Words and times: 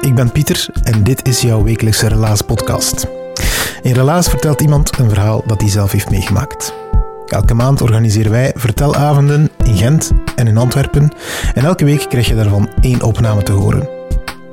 Ik 0.00 0.14
ben 0.14 0.32
Pieter 0.32 0.66
en 0.82 1.02
dit 1.02 1.28
is 1.28 1.40
jouw 1.40 1.62
wekelijkse 1.62 2.08
Relaas 2.08 2.42
podcast. 2.42 3.06
In 3.82 3.92
Relaas 3.92 4.28
vertelt 4.28 4.60
iemand 4.60 4.98
een 4.98 5.08
verhaal 5.08 5.42
dat 5.46 5.60
hij 5.60 5.70
zelf 5.70 5.92
heeft 5.92 6.10
meegemaakt. 6.10 6.74
Elke 7.26 7.54
maand 7.54 7.80
organiseren 7.80 8.30
wij 8.30 8.52
vertelavonden 8.56 9.50
in 9.64 9.76
Gent 9.76 10.10
en 10.36 10.46
in 10.46 10.56
Antwerpen 10.56 11.12
en 11.54 11.64
elke 11.64 11.84
week 11.84 12.06
krijg 12.08 12.28
je 12.28 12.34
daarvan 12.34 12.68
één 12.80 13.02
opname 13.02 13.42
te 13.42 13.52
horen. 13.52 13.88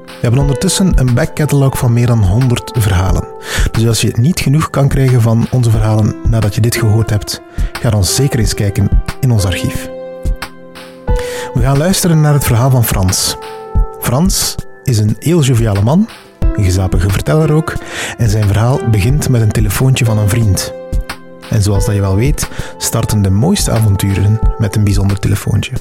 We 0.06 0.23
hebben 0.23 0.39
ondertussen 0.39 0.92
een 0.95 1.14
backcatalog 1.14 1.78
van 1.78 1.94
meer 1.94 2.08
dan 2.08 2.23
100 2.23 2.72
verhalen. 2.78 3.28
Dus 3.72 3.88
als 3.88 4.02
je 4.02 4.14
niet 4.20 4.39
genoeg 4.39 4.70
kan 4.70 4.88
krijgen 4.88 5.22
van 5.22 5.48
onze 5.52 5.70
verhalen 5.70 6.16
nadat 6.30 6.56
je 6.56 6.61
dit 6.61 6.76
gehoord 6.76 7.09
hebt, 7.09 7.42
ga 7.82 7.89
dan 7.89 8.04
zeker 8.04 8.39
eens 8.39 8.54
kijken 8.54 8.89
in 9.20 9.32
ons 9.32 9.45
archief. 9.45 9.89
We 11.54 11.61
gaan 11.61 11.78
luisteren 11.78 12.22
naar 12.22 12.34
het 12.34 12.45
verhaal 12.45 12.70
van 12.70 12.84
Frans. 12.84 13.38
Frans 14.00 14.56
is 14.88 14.97
een 14.97 15.16
heel 15.19 15.41
joviale 15.41 15.81
man, 15.81 16.07
een 16.55 16.63
gezapige 16.63 17.09
verteller 17.09 17.52
ook, 17.52 17.73
en 18.17 18.30
zijn 18.30 18.47
verhaal 18.47 18.80
begint 18.91 19.30
met 19.30 19.41
een 19.41 19.52
telefoontje 19.52 20.05
van 20.05 20.17
een 20.17 20.30
vriend. 20.30 20.73
En 21.49 21.61
zoals 21.61 21.85
dat 21.85 21.95
je 21.95 22.02
wel 22.02 22.16
weet, 22.16 22.49
starten 22.77 23.21
de 23.21 23.30
mooiste 23.30 23.71
avonturen 23.71 24.39
met 24.58 24.75
een 24.75 24.83
bijzonder 24.83 25.19
telefoontje. 25.19 25.71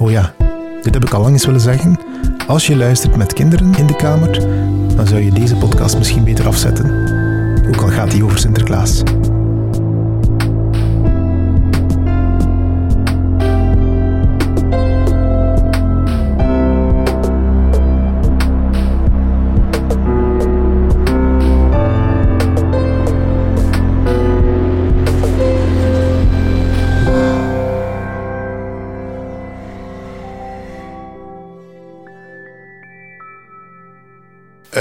Oh 0.00 0.10
ja, 0.10 0.34
dit 0.82 0.94
heb 0.94 1.04
ik 1.04 1.12
al 1.12 1.20
lang 1.20 1.32
eens 1.32 1.46
willen 1.46 1.60
zeggen. 1.60 2.00
Als 2.46 2.66
je 2.66 2.76
luistert 2.76 3.16
met 3.16 3.32
kinderen 3.32 3.74
in 3.74 3.86
de 3.86 3.96
kamer, 3.96 4.40
dan 4.96 5.06
zou 5.06 5.20
je 5.20 5.32
deze 5.32 5.56
podcast 5.56 5.98
misschien 5.98 6.24
beter 6.24 6.46
afzetten. 6.46 6.86
Ook 7.68 7.82
al 7.82 7.88
gaat 7.88 8.10
die 8.10 8.24
over 8.24 8.38
Sinterklaas. 8.38 9.02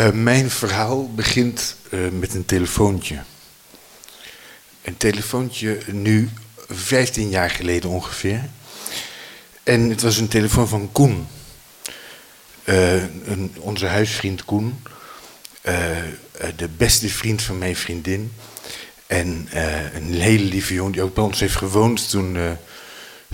Eh, 0.07 0.13
mijn 0.13 0.49
verhaal 0.49 1.13
begint 1.13 1.75
eh, 1.89 1.99
met 2.19 2.33
een 2.33 2.45
telefoontje. 2.45 3.17
Een 4.81 4.97
telefoontje 4.97 5.77
nu 5.91 6.29
15 6.69 7.29
jaar 7.29 7.49
geleden 7.49 7.89
ongeveer. 7.89 8.49
En 9.63 9.89
het 9.89 10.01
was 10.01 10.17
een 10.17 10.27
telefoon 10.27 10.67
van 10.67 10.91
Koen. 10.91 11.27
Eh, 12.63 12.93
een, 13.03 13.55
onze 13.59 13.85
huisvriend 13.85 14.45
Koen. 14.45 14.83
De 16.55 16.69
beste 16.77 17.09
vriend 17.09 17.41
van 17.41 17.57
mijn 17.57 17.75
vriendin. 17.75 18.33
En 19.07 19.47
een 19.93 20.13
hele 20.13 20.43
lieve 20.43 20.73
jongen 20.73 20.91
die 20.91 21.01
ook 21.01 21.13
bij 21.13 21.23
ons 21.23 21.39
heeft 21.39 21.55
gewoond 21.55 22.09
toen, 22.09 22.37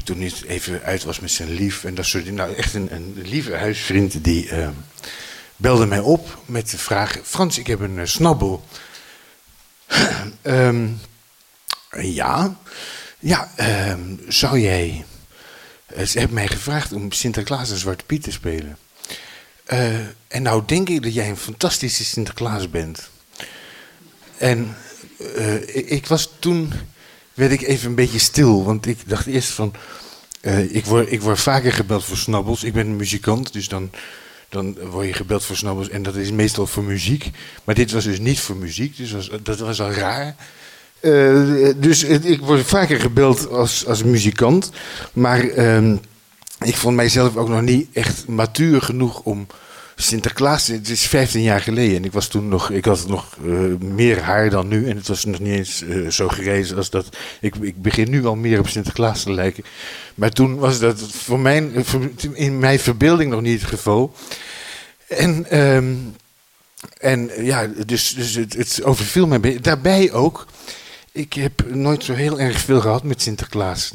toen 0.03 0.19
hij 0.19 0.31
even 0.47 0.83
uit 0.83 1.03
was 1.03 1.19
met 1.19 1.31
zijn 1.31 1.49
lief. 1.49 1.83
En 1.83 1.95
dat 1.95 2.05
soort 2.05 2.23
dingen. 2.23 2.39
Nou, 2.39 2.55
echt 2.55 2.73
een, 2.73 2.93
een 2.93 3.21
lieve 3.23 3.55
huisvriend 3.55 4.23
die 4.23 4.49
belde 5.63 5.85
mij 5.85 5.99
op 5.99 6.37
met 6.45 6.69
de 6.69 6.77
vraag... 6.77 7.19
Frans, 7.23 7.57
ik 7.57 7.67
heb 7.67 7.79
een 7.79 7.99
eh, 7.99 8.05
snabbel. 8.05 8.63
Ehm, 10.41 10.87
ja, 12.01 12.57
ja 13.19 13.51
ehm, 13.55 14.15
zou 14.27 14.59
jij... 14.59 15.05
eh, 15.85 16.05
Ze 16.05 16.17
hebben 16.17 16.35
mij 16.35 16.47
gevraagd 16.47 16.93
om 16.93 17.11
Sinterklaas 17.11 17.71
en 17.71 17.77
Zwarte 17.77 18.03
Piet 18.05 18.23
te 18.23 18.31
spelen. 18.31 18.77
Eh, 19.65 19.95
en 20.27 20.41
nou 20.41 20.63
denk 20.65 20.89
ik 20.89 21.03
dat 21.03 21.13
jij 21.13 21.29
een 21.29 21.37
fantastische 21.37 22.05
Sinterklaas 22.05 22.69
bent. 22.69 23.09
En 24.37 24.75
ik, 25.67 26.07
was 26.07 26.29
toen, 26.39 26.73
werd 27.33 27.51
ik 27.51 27.61
even 27.61 27.89
een 27.89 27.95
beetje 27.95 28.19
stil, 28.19 28.63
want 28.63 28.85
ik 28.85 29.09
dacht 29.09 29.25
eerst 29.25 29.49
van, 29.49 29.73
ik, 30.69 30.85
word, 30.85 31.11
ik 31.11 31.21
word 31.21 31.39
vaker 31.39 31.73
gebeld 31.73 32.05
voor 32.05 32.17
snabbels. 32.17 32.63
Ik 32.63 32.73
ben 32.73 32.87
een 32.87 32.95
muzikant, 32.95 33.53
dus 33.53 33.67
dan, 33.67 33.91
dan 34.53 34.77
word 34.89 35.07
je 35.07 35.13
gebeld 35.13 35.45
voor 35.45 35.55
snabbels 35.55 35.89
en 35.89 36.03
dat 36.03 36.15
is 36.15 36.31
meestal 36.31 36.67
voor 36.67 36.83
muziek. 36.83 37.29
Maar 37.63 37.75
dit 37.75 37.91
was 37.91 38.03
dus 38.03 38.19
niet 38.19 38.39
voor 38.39 38.55
muziek, 38.55 38.97
dus 38.97 39.11
was, 39.11 39.29
dat 39.43 39.59
was 39.59 39.81
al 39.81 39.91
raar. 39.91 40.35
Eh, 40.99 41.69
dus 41.77 42.03
ik 42.03 42.39
word 42.39 42.65
vaker 42.65 42.99
gebeld 42.99 43.49
als, 43.49 43.85
als 43.85 44.03
muzikant, 44.03 44.71
maar 45.13 45.49
ehm, 45.49 45.95
ik 46.61 46.75
vond 46.75 46.95
mijzelf 46.95 47.35
ook 47.35 47.49
nog 47.49 47.61
niet 47.61 47.87
echt 47.93 48.27
matuur 48.27 48.81
genoeg 48.81 49.19
om 49.19 49.47
Sinterklaas. 50.03 50.67
Het 50.67 50.89
is 50.89 51.05
15 51.05 51.41
jaar 51.41 51.61
geleden 51.61 51.95
en 51.95 52.05
ik 52.05 52.11
was 52.11 52.27
toen 52.27 52.47
nog, 52.47 52.69
ik 52.69 52.85
had 52.85 53.07
nog 53.07 53.37
eh, 53.45 53.51
meer 53.79 54.21
haar 54.21 54.49
dan 54.49 54.67
nu 54.67 54.89
en 54.89 54.95
het 54.97 55.07
was 55.07 55.25
nog 55.25 55.39
niet 55.39 55.53
eens 55.57 55.81
eh, 55.83 56.07
zo 56.07 56.27
gerezen 56.27 56.77
als 56.77 56.89
dat. 56.89 57.17
Ik, 57.41 57.55
ik 57.55 57.81
begin 57.81 58.09
nu 58.09 58.25
al 58.25 58.35
meer 58.35 58.59
op 58.59 58.67
Sinterklaas 58.67 59.23
te 59.23 59.31
lijken, 59.33 59.63
maar 60.15 60.31
toen 60.31 60.55
was 60.55 60.79
dat 60.79 61.01
voor 61.01 61.39
mijn, 61.39 61.85
in 62.33 62.59
mijn 62.59 62.79
verbeelding 62.79 63.31
nog 63.31 63.41
niet 63.41 63.61
het 63.61 63.69
geval. 63.69 64.13
En 65.07 65.49
ehm, 65.49 65.95
en 66.97 67.31
ja, 67.37 67.67
dus, 67.85 68.13
dus 68.13 68.35
het, 68.35 68.53
het 68.53 68.83
overviel 68.83 69.39
be- 69.39 69.61
Daarbij 69.61 70.11
ook, 70.11 70.45
ik 71.11 71.33
heb 71.33 71.65
nooit 71.69 72.03
zo 72.03 72.13
heel 72.13 72.39
erg 72.39 72.59
veel 72.59 72.81
gehad 72.81 73.03
met 73.03 73.21
Sinterklaas. 73.21 73.91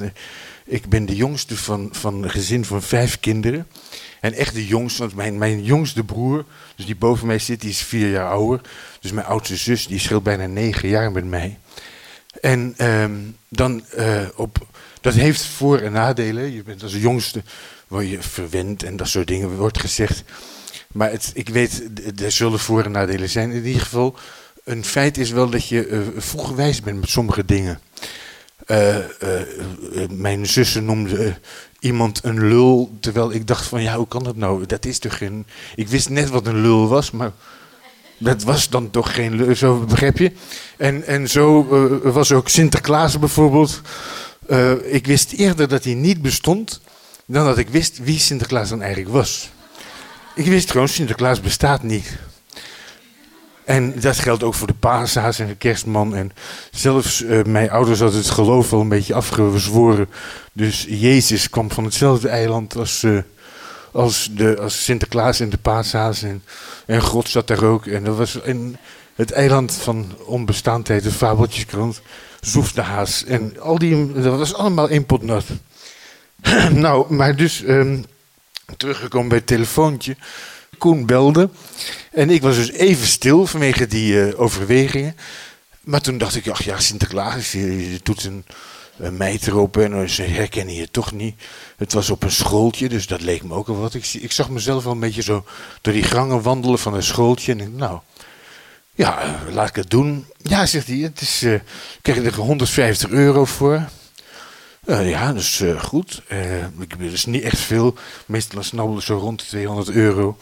Ik 0.64 0.88
ben 0.88 1.06
de 1.06 1.16
jongste 1.16 1.56
van, 1.56 1.88
van 1.92 2.22
een 2.22 2.30
gezin 2.30 2.64
van 2.64 2.82
vijf 2.82 3.20
kinderen. 3.20 3.66
En 4.20 4.34
echt 4.34 4.54
de 4.54 4.66
jongste, 4.66 4.98
want 5.02 5.14
mijn, 5.14 5.38
mijn 5.38 5.62
jongste 5.64 6.04
broer, 6.04 6.44
dus 6.76 6.86
die 6.86 6.96
boven 6.96 7.26
mij 7.26 7.38
zit, 7.38 7.60
die 7.60 7.70
is 7.70 7.80
vier 7.82 8.10
jaar 8.10 8.30
ouder. 8.30 8.60
Dus 9.00 9.12
mijn 9.12 9.26
oudste 9.26 9.56
zus, 9.56 9.86
die 9.86 9.98
scheelt 9.98 10.22
bijna 10.22 10.46
negen 10.46 10.88
jaar 10.88 11.12
met 11.12 11.24
mij. 11.24 11.58
En 12.40 12.74
ehm, 12.76 13.16
dan 13.48 13.82
eh, 13.96 14.22
op, 14.36 14.66
dat 15.00 15.14
heeft 15.14 15.44
voor- 15.44 15.78
en 15.78 15.92
nadelen. 15.92 16.52
Je 16.52 16.62
bent 16.62 16.82
als 16.82 16.94
jongste, 16.94 17.42
word 17.88 18.08
je 18.08 18.22
verwend 18.22 18.82
en 18.82 18.96
dat 18.96 19.08
soort 19.08 19.26
dingen 19.26 19.56
wordt 19.56 19.80
gezegd. 19.80 20.24
Maar 20.92 21.10
het, 21.10 21.30
ik 21.34 21.48
weet, 21.48 21.82
er 22.20 22.32
zullen 22.32 22.58
voor- 22.58 22.84
en 22.84 22.90
nadelen 22.90 23.28
zijn. 23.28 23.50
In 23.50 23.64
ieder 23.66 23.82
geval, 23.82 24.16
een 24.64 24.84
feit 24.84 25.18
is 25.18 25.30
wel 25.30 25.50
dat 25.50 25.68
je 25.68 25.86
eh, 25.86 26.00
vroeg 26.16 26.50
wijs 26.50 26.80
bent 26.80 27.00
met 27.00 27.08
sommige 27.08 27.44
dingen. 27.44 27.80
Eh, 28.68 28.96
eh, 28.96 29.40
eh, 29.40 30.10
mijn 30.10 30.46
zussen 30.46 30.84
noemde 30.84 31.24
eh, 31.24 31.32
iemand 31.80 32.20
een 32.24 32.48
lul, 32.48 32.96
terwijl 33.00 33.32
ik 33.32 33.46
dacht 33.46 33.66
van 33.66 33.82
ja, 33.82 33.96
hoe 33.96 34.08
kan 34.08 34.24
dat 34.24 34.36
nou? 34.36 34.66
Dat 34.66 34.84
is 34.84 34.98
toch 34.98 35.16
geen... 35.16 35.46
Ik 35.74 35.88
wist 35.88 36.08
net 36.08 36.28
wat 36.28 36.46
een 36.46 36.60
lul 36.60 36.88
was, 36.88 37.10
maar 37.10 37.32
dat 38.18 38.42
was 38.42 38.68
dan 38.68 38.90
toch 38.90 39.14
geen 39.14 39.34
lul, 39.34 39.56
zo 39.56 39.78
begrijp 39.78 40.18
je? 40.18 40.32
En, 40.76 41.06
en 41.06 41.28
zo 41.28 41.66
was 42.02 42.32
ook 42.32 42.48
Sinterklaas 42.48 43.18
bijvoorbeeld. 43.18 43.80
Ik 44.82 45.06
wist 45.06 45.32
eerder 45.32 45.68
dat 45.68 45.84
hij 45.84 45.94
niet 45.94 46.22
bestond, 46.22 46.80
dan 47.26 47.44
dat 47.44 47.58
ik 47.58 47.68
wist 47.68 47.98
wie 47.98 48.18
Sinterklaas 48.18 48.68
dan 48.68 48.82
eigenlijk 48.82 49.12
was. 49.12 49.50
Ik 50.34 50.46
wist 50.46 50.70
gewoon, 50.70 50.88
Sinterklaas 50.88 51.40
bestaat 51.40 51.82
niet. 51.82 52.18
En 53.68 54.00
dat 54.00 54.18
geldt 54.18 54.42
ook 54.42 54.54
voor 54.54 54.66
de 54.66 54.74
paashaas 54.74 55.38
en 55.38 55.46
de 55.46 55.54
kerstman. 55.54 56.14
En 56.14 56.32
zelfs 56.70 57.22
eh, 57.22 57.42
mijn 57.44 57.70
ouders 57.70 58.00
hadden 58.00 58.18
het 58.18 58.30
geloof 58.30 58.70
wel 58.70 58.80
een 58.80 58.88
beetje 58.88 59.14
afgezworen. 59.14 60.08
Dus 60.52 60.86
Jezus 60.88 61.50
kwam 61.50 61.70
van 61.70 61.84
hetzelfde 61.84 62.28
eiland 62.28 62.76
als, 62.76 63.02
eh, 63.02 63.18
als, 63.92 64.28
de, 64.32 64.58
als 64.60 64.84
Sinterklaas 64.84 65.40
en 65.40 65.48
de 65.48 65.58
paashaas. 65.58 66.22
En, 66.22 66.42
en 66.86 67.02
God 67.02 67.28
zat 67.28 67.46
daar 67.46 67.62
ook. 67.62 67.86
En 67.86 68.04
dat 68.04 68.16
was 68.16 68.36
in 68.36 68.76
het 69.14 69.30
eiland 69.30 69.72
van 69.72 70.12
onbestaandheid, 70.24 71.02
de 71.02 71.10
fabeltjeskrant. 71.10 72.00
zoefdehaas. 72.40 73.24
En 73.24 73.60
al 73.60 73.78
die, 73.78 74.12
dat 74.12 74.38
was 74.38 74.54
allemaal 74.54 74.88
één 74.88 75.06
pot 75.06 75.22
nat. 75.22 75.44
nou, 76.72 77.14
maar 77.14 77.36
dus 77.36 77.64
ehm, 77.64 78.02
teruggekomen 78.76 79.28
bij 79.28 79.38
het 79.38 79.46
telefoontje. 79.46 80.16
Koen 80.78 81.06
belde. 81.06 81.50
En 82.12 82.30
ik 82.30 82.42
was 82.42 82.56
dus 82.56 82.70
even 82.70 83.06
stil 83.06 83.46
vanwege 83.46 83.86
die 83.86 84.22
eh, 84.22 84.40
overwegingen. 84.40 85.16
Maar 85.80 86.00
toen 86.00 86.18
dacht 86.18 86.34
ik, 86.34 86.48
ach 86.48 86.62
ja, 86.62 86.80
Sinterklaas, 86.80 87.52
je, 87.52 88.00
doet 88.02 88.24
een, 88.24 88.44
een 88.96 89.16
meid 89.16 89.46
erop 89.46 89.76
en 89.76 90.10
ze 90.10 90.22
herkennen 90.22 90.74
je 90.74 90.90
toch 90.90 91.12
niet. 91.12 91.42
Het 91.76 91.92
was 91.92 92.10
op 92.10 92.22
een 92.22 92.30
schooltje, 92.30 92.88
dus 92.88 93.06
dat 93.06 93.20
leek 93.20 93.42
me 93.42 93.54
ook 93.54 93.68
al 93.68 93.78
wat. 93.78 93.94
Ik, 93.94 94.06
ik 94.06 94.32
zag 94.32 94.50
mezelf 94.50 94.84
wel 94.84 94.92
een 94.92 95.00
beetje 95.00 95.22
zo 95.22 95.44
door 95.80 95.92
die 95.92 96.02
gangen 96.02 96.42
wandelen 96.42 96.78
van 96.78 96.94
een 96.94 97.02
schooltje. 97.02 97.52
En 97.52 97.60
ik, 97.60 97.72
nou, 97.72 98.00
ja, 98.94 99.20
eh, 99.20 99.54
laat 99.54 99.68
ik 99.68 99.76
het 99.76 99.90
doen. 99.90 100.26
Ja, 100.42 100.66
zegt 100.66 100.86
hij, 100.86 100.96
het 100.96 101.20
is, 101.20 101.42
uh, 101.42 101.54
ik 101.54 101.62
krijg 102.02 102.24
er 102.24 102.34
150 102.34 103.10
euro 103.10 103.44
voor. 103.44 103.88
Uh, 104.88 105.10
ja, 105.10 105.32
dus 105.32 105.60
uh, 105.60 105.82
goed. 105.82 106.22
Uh, 106.32 106.64
ik 106.64 106.98
dus 106.98 107.24
niet 107.24 107.42
echt 107.42 107.58
veel. 107.58 107.94
Meestal 108.26 108.62
snabbelen 108.62 109.02
zo 109.02 109.16
rond 109.16 109.40
de 109.40 109.46
200 109.46 109.90
euro. 109.90 110.38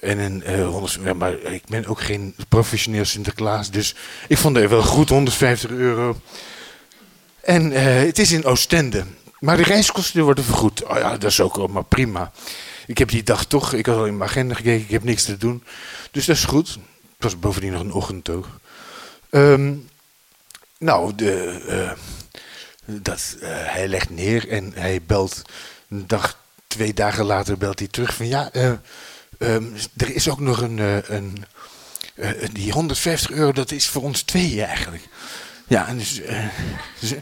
En 0.00 0.18
een, 0.18 0.64
100, 0.64 0.98
ja, 1.04 1.14
maar 1.14 1.32
ik 1.32 1.62
ben 1.68 1.86
ook 1.86 2.00
geen 2.00 2.34
professioneel 2.48 3.04
Sinterklaas. 3.04 3.70
Dus 3.70 3.94
ik 4.28 4.38
vond 4.38 4.56
het 4.56 4.70
wel 4.70 4.82
goed, 4.82 5.08
150 5.08 5.70
euro. 5.70 6.16
En 7.40 7.70
het 8.06 8.18
is 8.18 8.32
in 8.32 8.44
Oostende. 8.44 9.04
Maar 9.40 9.56
de 9.56 9.62
reiskosten 9.62 10.22
worden 10.22 10.44
vergoed. 10.44 10.84
Oh 10.84 10.96
ja, 10.96 11.10
dat 11.10 11.30
is 11.30 11.40
ook 11.40 11.68
maar 11.68 11.84
prima. 11.84 12.32
Ik 12.86 12.98
heb 12.98 13.08
die 13.08 13.22
dag 13.22 13.44
toch, 13.44 13.72
ik 13.72 13.86
had 13.86 13.96
al 13.96 14.06
in 14.06 14.16
mijn 14.16 14.30
agenda 14.30 14.54
gekeken, 14.54 14.84
ik 14.84 14.90
heb 14.90 15.04
niks 15.04 15.24
te 15.24 15.36
doen. 15.36 15.62
Dus 16.10 16.26
dat 16.26 16.36
is 16.36 16.44
goed. 16.44 16.68
Het 16.68 16.78
was 17.18 17.38
bovendien 17.38 17.72
nog 17.72 17.80
een 17.80 17.92
ochtendtoog. 17.92 18.48
Um, 19.30 19.88
nou, 20.78 21.14
de 21.14 21.96
dat 22.84 23.36
uh, 23.36 23.48
hij 23.48 23.88
legt 23.88 24.10
neer 24.10 24.48
en 24.48 24.72
hij 24.74 25.00
belt 25.06 25.42
een 25.88 26.06
dag, 26.06 26.38
twee 26.66 26.94
dagen 26.94 27.24
later 27.24 27.58
belt 27.58 27.78
hij 27.78 27.88
terug 27.88 28.14
van 28.14 28.26
ja, 28.26 28.50
uh, 28.52 28.72
um, 29.38 29.74
er 29.96 30.14
is 30.14 30.28
ook 30.28 30.40
nog 30.40 30.60
een, 30.60 30.78
uh, 30.78 31.08
een 31.08 31.44
die 32.52 32.72
150 32.72 33.30
euro, 33.30 33.52
dat 33.52 33.70
is 33.70 33.88
voor 33.88 34.02
ons 34.02 34.22
tweeën 34.22 34.64
eigenlijk. 34.64 35.02
Ja, 35.66 35.86
en 35.86 35.98
dus, 35.98 36.20
dus 37.00 37.14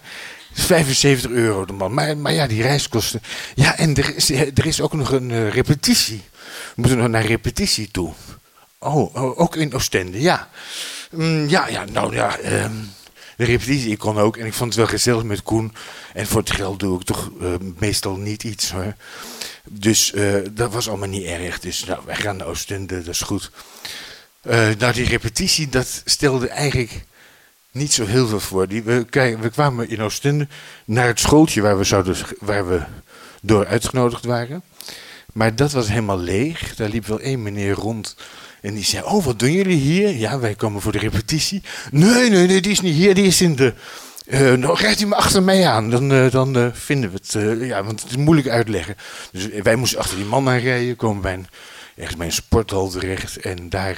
75 0.52 1.30
euro 1.30 1.64
de 1.64 1.72
man. 1.72 1.94
Maar, 1.94 2.16
maar 2.16 2.32
ja, 2.32 2.46
die 2.46 2.62
reiskosten. 2.62 3.22
Ja, 3.54 3.76
en 3.76 3.94
er 3.94 4.16
is, 4.16 4.30
er 4.30 4.66
is 4.66 4.80
ook 4.80 4.92
nog 4.92 5.12
een 5.12 5.50
repetitie. 5.50 6.22
We 6.42 6.72
moeten 6.74 6.98
nog 6.98 7.08
naar 7.08 7.24
repetitie 7.24 7.90
toe. 7.90 8.12
Oh, 8.78 9.14
oh 9.14 9.40
ook 9.40 9.56
in 9.56 9.74
Oostende, 9.74 10.20
ja. 10.20 10.48
Mm, 11.10 11.48
ja, 11.48 11.68
ja, 11.68 11.84
nou 11.84 12.14
ja. 12.14 12.38
Um, 12.38 12.90
de 13.44 13.48
repetitie, 13.48 13.90
ik 13.90 13.98
kon 13.98 14.18
ook. 14.18 14.36
En 14.36 14.46
ik 14.46 14.52
vond 14.52 14.68
het 14.68 14.78
wel 14.78 14.90
gezellig 14.90 15.22
met 15.22 15.42
Koen. 15.42 15.74
En 16.12 16.26
voor 16.26 16.40
het 16.40 16.50
geld 16.50 16.80
doe 16.80 16.98
ik 16.98 17.06
toch 17.06 17.30
uh, 17.40 17.54
meestal 17.78 18.16
niet 18.16 18.44
iets 18.44 18.70
hoor. 18.70 18.94
Dus 19.64 20.12
uh, 20.12 20.34
dat 20.52 20.72
was 20.72 20.88
allemaal 20.88 21.08
niet 21.08 21.24
erg. 21.24 21.60
Dus 21.60 21.84
nou, 21.84 22.00
wij 22.06 22.16
gaan 22.16 22.36
naar 22.36 22.46
Oostende, 22.46 22.98
dat 22.98 23.14
is 23.14 23.20
goed. 23.20 23.50
Uh, 24.42 24.68
nou, 24.78 24.92
die 24.92 25.06
repetitie, 25.06 25.68
dat 25.68 26.02
stelde 26.04 26.48
eigenlijk 26.48 27.04
niet 27.70 27.92
zo 27.92 28.06
heel 28.06 28.26
veel 28.26 28.40
voor. 28.40 28.68
Die, 28.68 28.82
we, 28.82 29.06
we 29.40 29.50
kwamen 29.50 29.88
in 29.88 30.02
Oostende 30.02 30.48
naar 30.84 31.06
het 31.06 31.20
schooltje 31.20 31.60
waar 31.60 31.78
we, 31.78 31.84
zouden, 31.84 32.16
waar 32.38 32.68
we 32.68 32.82
door 33.40 33.66
uitgenodigd 33.66 34.24
waren. 34.24 34.62
Maar 35.32 35.56
dat 35.56 35.72
was 35.72 35.88
helemaal 35.88 36.18
leeg. 36.18 36.74
Daar 36.76 36.88
liep 36.88 37.06
wel 37.06 37.20
één 37.20 37.42
meneer 37.42 37.72
rond 37.72 38.16
en 38.62 38.74
die 38.74 38.84
zei, 38.84 39.04
oh, 39.04 39.24
wat 39.24 39.38
doen 39.38 39.52
jullie 39.52 39.76
hier? 39.76 40.16
Ja, 40.16 40.38
wij 40.38 40.54
komen 40.54 40.80
voor 40.80 40.92
de 40.92 40.98
repetitie. 40.98 41.62
Nee, 41.90 42.30
nee, 42.30 42.46
nee, 42.46 42.60
die 42.60 42.72
is 42.72 42.80
niet 42.80 42.94
hier, 42.94 43.14
die 43.14 43.26
is 43.26 43.40
in 43.40 43.56
de... 43.56 43.74
Uh, 44.26 44.52
nou, 44.52 44.78
rijdt 44.78 45.00
u 45.00 45.12
achter 45.12 45.42
mij 45.42 45.66
aan, 45.66 45.90
dan, 45.90 46.12
uh, 46.12 46.30
dan 46.30 46.58
uh, 46.58 46.66
vinden 46.72 47.10
we 47.10 47.18
het. 47.22 47.60
ja, 47.60 47.84
want 47.84 48.02
het 48.02 48.10
is 48.10 48.16
moeilijk 48.16 48.48
uitleggen. 48.48 48.96
Dus 49.32 49.48
wij 49.62 49.76
moesten 49.76 49.98
achter 49.98 50.16
die 50.16 50.26
man 50.26 50.48
aanrijden, 50.48 50.96
komen 50.96 51.22
bij 51.22 51.32
een, 51.32 51.46
ergens 51.96 52.34
sporthal 52.34 52.88
terecht. 52.88 53.36
En 53.36 53.68
daar, 53.68 53.96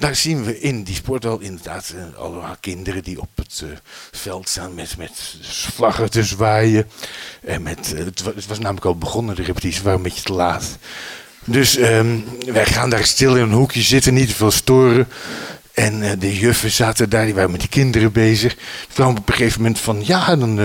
daar 0.00 0.16
zien 0.16 0.44
we 0.44 0.60
in 0.60 0.82
die 0.82 0.94
sporthal 0.94 1.38
inderdaad 1.38 1.94
allemaal 2.16 2.56
kinderen 2.60 3.02
die 3.02 3.20
op 3.20 3.28
het 3.34 3.64
veld 4.10 4.48
staan 4.48 4.74
met, 4.74 4.96
met 4.96 5.36
vlaggen 5.74 6.10
te 6.10 6.24
zwaaien. 6.24 6.86
En 7.44 7.62
met, 7.62 7.92
het, 7.96 8.22
was, 8.22 8.34
het 8.34 8.46
was 8.46 8.58
namelijk 8.58 8.86
al 8.86 8.98
begonnen, 8.98 9.34
de 9.34 9.42
repetitie, 9.42 9.82
waren 9.82 9.98
een 9.98 10.04
beetje 10.04 10.22
te 10.22 10.32
laat. 10.32 10.64
Dus 11.44 11.78
um, 11.78 12.24
wij 12.46 12.66
gaan 12.66 12.90
daar 12.90 13.04
stil 13.04 13.36
in 13.36 13.42
een 13.42 13.52
hoekje 13.52 13.82
zitten, 13.82 14.14
niet 14.14 14.28
te 14.28 14.34
veel 14.34 14.50
storen. 14.50 15.08
En 15.72 16.18
de 16.18 16.38
juffen 16.38 16.70
zaten 16.70 17.10
daar, 17.10 17.24
die 17.24 17.34
waren 17.34 17.50
met 17.50 17.60
die 17.60 17.68
kinderen 17.68 18.12
bezig. 18.12 18.54
Toen 18.54 18.94
kwam 18.94 19.16
op 19.16 19.28
een 19.28 19.34
gegeven 19.34 19.60
moment 19.60 19.78
van, 19.78 20.02
ja, 20.04 20.36
dan, 20.36 20.60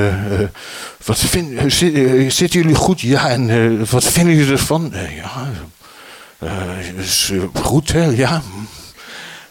wat 1.06 1.20
vind, 1.20 1.74
zitten 2.34 2.60
jullie 2.60 2.76
goed? 2.76 3.02
Ja, 3.02 3.30
en 3.30 3.80
wat 3.90 4.04
vinden 4.04 4.36
jullie 4.36 4.52
ervan? 4.52 4.94
ja, 5.16 5.48
is 6.98 7.32
goed, 7.54 7.92
hè, 7.92 8.04
ja. 8.04 8.42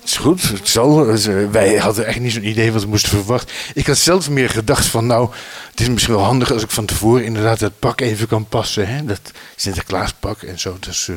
Het 0.05 0.13
is 0.13 0.19
goed, 0.19 0.43
het 0.43 0.69
zal. 0.69 1.07
wij 1.51 1.77
hadden 1.77 2.07
echt 2.07 2.21
niet 2.21 2.33
zo'n 2.33 2.49
idee 2.49 2.73
wat 2.73 2.83
we 2.83 2.89
moesten 2.89 3.11
verwachten. 3.11 3.55
Ik 3.75 3.87
had 3.87 3.97
zelf 3.97 4.31
meer 4.31 4.51
gedacht 4.51 4.87
van, 4.87 5.07
nou, 5.07 5.31
het 5.71 5.81
is 5.81 5.89
misschien 5.89 6.15
wel 6.15 6.25
handig 6.25 6.53
als 6.53 6.63
ik 6.63 6.71
van 6.71 6.85
tevoren 6.85 7.25
inderdaad 7.25 7.59
dat 7.59 7.79
pak 7.79 8.01
even 8.01 8.29
kan 8.29 8.47
passen. 8.49 8.89
Hè? 8.89 9.05
Dat 9.05 9.21
Sinterklaaspak 9.57 10.43
en 10.43 10.59
zo. 10.59 10.77
Dus, 10.81 11.09
uh... 11.09 11.17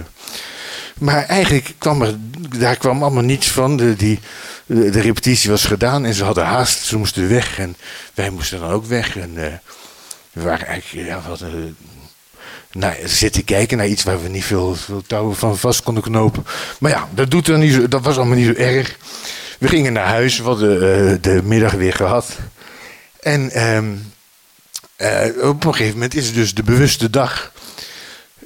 Maar 0.98 1.24
eigenlijk 1.24 1.74
kwam 1.78 2.02
er, 2.02 2.16
daar 2.60 2.76
kwam 2.76 3.04
allemaal 3.04 3.24
niets 3.24 3.48
van. 3.48 3.78
De, 3.78 3.96
die, 3.96 4.20
de, 4.66 5.02
repetitie 5.02 5.50
was 5.50 5.66
gedaan 5.66 6.06
en 6.06 6.14
ze 6.14 6.24
hadden 6.24 6.46
haast. 6.46 6.86
Ze 6.86 6.98
moesten 6.98 7.30
weg 7.30 7.60
en 7.60 7.76
wij 8.14 8.30
moesten 8.30 8.60
dan 8.60 8.72
ook 8.72 8.86
weg. 8.86 9.18
En 9.18 9.34
uh, 9.34 9.46
we 10.32 10.42
waren 10.42 10.68
eigenlijk, 10.68 11.08
ja, 11.08 11.22
we 11.22 11.28
hadden, 11.28 11.78
nou, 12.78 13.08
zitten 13.08 13.44
kijken 13.44 13.78
naar 13.78 13.88
iets 13.88 14.04
waar 14.04 14.24
we 14.24 14.30
niet 14.30 14.46
veel, 14.46 14.76
veel 14.76 15.02
touwen 15.08 15.36
van 15.36 15.58
vast 15.58 15.84
konden 15.84 16.04
knopen. 16.04 16.46
Maar 16.80 16.92
ja, 16.92 17.10
dat, 17.14 17.32
doet 17.32 17.48
er 17.48 17.58
niet 17.58 17.74
zo, 17.74 17.88
dat 17.88 18.04
was 18.04 18.18
allemaal 18.18 18.38
niet 18.38 18.56
zo 18.56 18.62
erg. 18.62 18.98
We 19.60 19.68
gingen 19.68 19.94
naar 19.94 20.08
huis, 20.08 20.38
we 20.38 20.44
hadden 20.44 20.76
uh, 20.76 21.18
de 21.22 21.42
middag 21.44 21.72
weer 21.72 21.94
gehad. 21.94 22.38
En 23.20 23.68
um, 23.76 24.12
uh, 24.98 25.48
op 25.50 25.66
een 25.66 25.74
gegeven 25.74 25.94
moment 25.94 26.16
is 26.16 26.26
het 26.26 26.36
dus 26.36 26.54
de 26.54 26.64
bewuste 26.64 27.10
dag. 27.10 27.52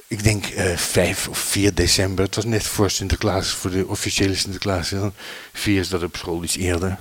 Ik 0.08 0.24
denk 0.24 0.46
uh, 0.48 0.72
eh, 0.72 0.78
5 0.78 1.28
of 1.28 1.38
4 1.38 1.74
december. 1.74 2.26
Het 2.26 2.36
was 2.36 2.46
net 2.46 2.64
voor 2.64 2.90
Sinterklaas, 2.90 3.50
voor 3.50 3.72
de 3.72 3.88
officiële 3.88 4.36
Sinterklaas. 4.36 4.90
Dan 4.90 5.14
vier 5.54 5.80
is 5.80 5.90
dat 5.90 6.04
op 6.04 6.16
school 6.18 6.44
iets 6.44 6.58
eerder. 6.58 6.98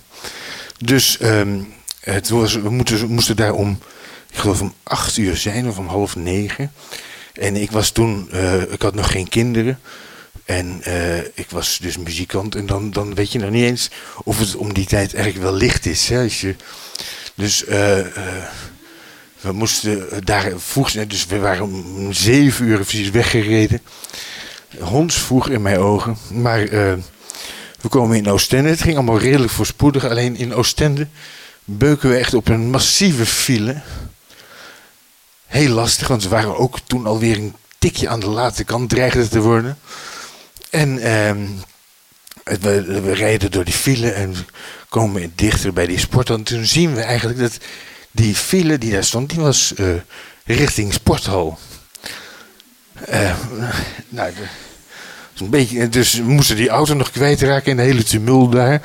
Dus 0.78 1.18
um, 1.22 1.72
het 2.00 2.28
was, 2.28 2.54
we, 2.54 2.70
moeten, 2.70 2.98
we 2.98 3.06
moesten 3.06 3.36
daar 3.36 3.52
om, 3.52 3.78
ik 4.30 4.38
geloof 4.38 4.60
om 4.60 4.74
8 4.82 5.16
uur 5.16 5.36
zijn 5.36 5.68
of 5.68 5.78
om 5.78 5.86
half 5.86 6.16
negen. 6.16 6.72
En 7.32 7.56
ik 7.56 7.70
was 7.70 7.90
toen, 7.90 8.28
uh, 8.32 8.62
ik 8.62 8.82
had 8.82 8.94
nog 8.94 9.10
geen 9.10 9.28
kinderen. 9.28 9.78
En 10.44 10.80
uh, 10.86 11.18
ik 11.18 11.46
was 11.50 11.78
dus 11.82 11.98
muzikant. 11.98 12.54
En 12.54 12.66
dan, 12.66 12.90
dan 12.90 13.14
weet 13.14 13.32
je 13.32 13.38
nog 13.38 13.50
niet 13.50 13.64
eens 13.64 13.90
of 14.24 14.38
het 14.38 14.56
om 14.56 14.74
die 14.74 14.86
tijd 14.86 15.14
eigenlijk 15.14 15.44
wel 15.44 15.54
licht 15.54 15.86
is. 15.86 16.08
Hè? 16.08 16.22
Als 16.22 16.40
je, 16.40 16.54
dus 17.34 17.64
uh, 17.64 17.68
we 19.40 19.52
moesten 19.52 20.24
daar 20.24 20.52
vroeg 20.56 20.90
dus 20.90 21.26
we 21.26 21.38
waren 21.38 21.62
om 21.62 22.12
zeven 22.12 22.66
uur 22.66 22.76
precies 22.76 23.10
weggereden. 23.10 23.80
Hondsvroeg 24.78 25.48
in 25.48 25.62
mijn 25.62 25.78
ogen. 25.78 26.16
Maar 26.32 26.64
we 27.80 27.88
komen 27.88 28.16
in 28.16 28.28
Oostende. 28.28 28.68
Het 28.68 28.82
ging 28.82 28.94
allemaal 28.94 29.18
redelijk 29.18 29.52
voorspoedig. 29.52 30.04
Alleen 30.04 30.36
in 30.36 30.54
Oostende 30.54 31.06
beuken 31.64 32.10
we 32.10 32.16
echt 32.16 32.34
op 32.34 32.48
een 32.48 32.70
massieve 32.70 33.26
file. 33.26 33.80
Heel 35.50 35.68
lastig, 35.68 36.08
want 36.08 36.22
we 36.22 36.28
waren 36.28 36.56
ook 36.56 36.78
toen 36.86 37.06
alweer 37.06 37.36
een 37.36 37.54
tikje 37.78 38.08
aan 38.08 38.20
de 38.20 38.28
late 38.28 38.64
kant, 38.64 38.88
dreigde 38.88 39.28
te 39.28 39.40
worden. 39.40 39.78
En 40.70 40.88
uh, 40.96 41.32
we, 42.60 43.00
we 43.00 43.12
rijden 43.12 43.50
door 43.50 43.64
die 43.64 43.74
file 43.74 44.10
en 44.10 44.34
komen 44.88 45.32
dichter 45.34 45.72
bij 45.72 45.86
die 45.86 45.98
sport. 45.98 46.30
En 46.30 46.42
toen 46.42 46.64
zien 46.64 46.94
we 46.94 47.00
eigenlijk 47.00 47.38
dat 47.38 47.58
die 48.10 48.34
file 48.34 48.78
die 48.78 48.92
daar 48.92 49.04
stond, 49.04 49.30
die 49.30 49.40
was 49.40 49.72
uh, 49.76 49.88
richting 50.44 50.92
sporthal. 50.92 51.58
Uh, 53.08 53.34
nou, 54.08 54.32
de, 54.34 54.42
een 55.38 55.50
beetje, 55.50 55.88
dus 55.88 56.14
we 56.14 56.22
moesten 56.22 56.56
die 56.56 56.68
auto 56.68 56.94
nog 56.94 57.10
kwijtraken 57.10 57.70
in 57.70 57.76
de 57.76 57.82
hele 57.82 58.04
tumult 58.04 58.52
daar. 58.52 58.82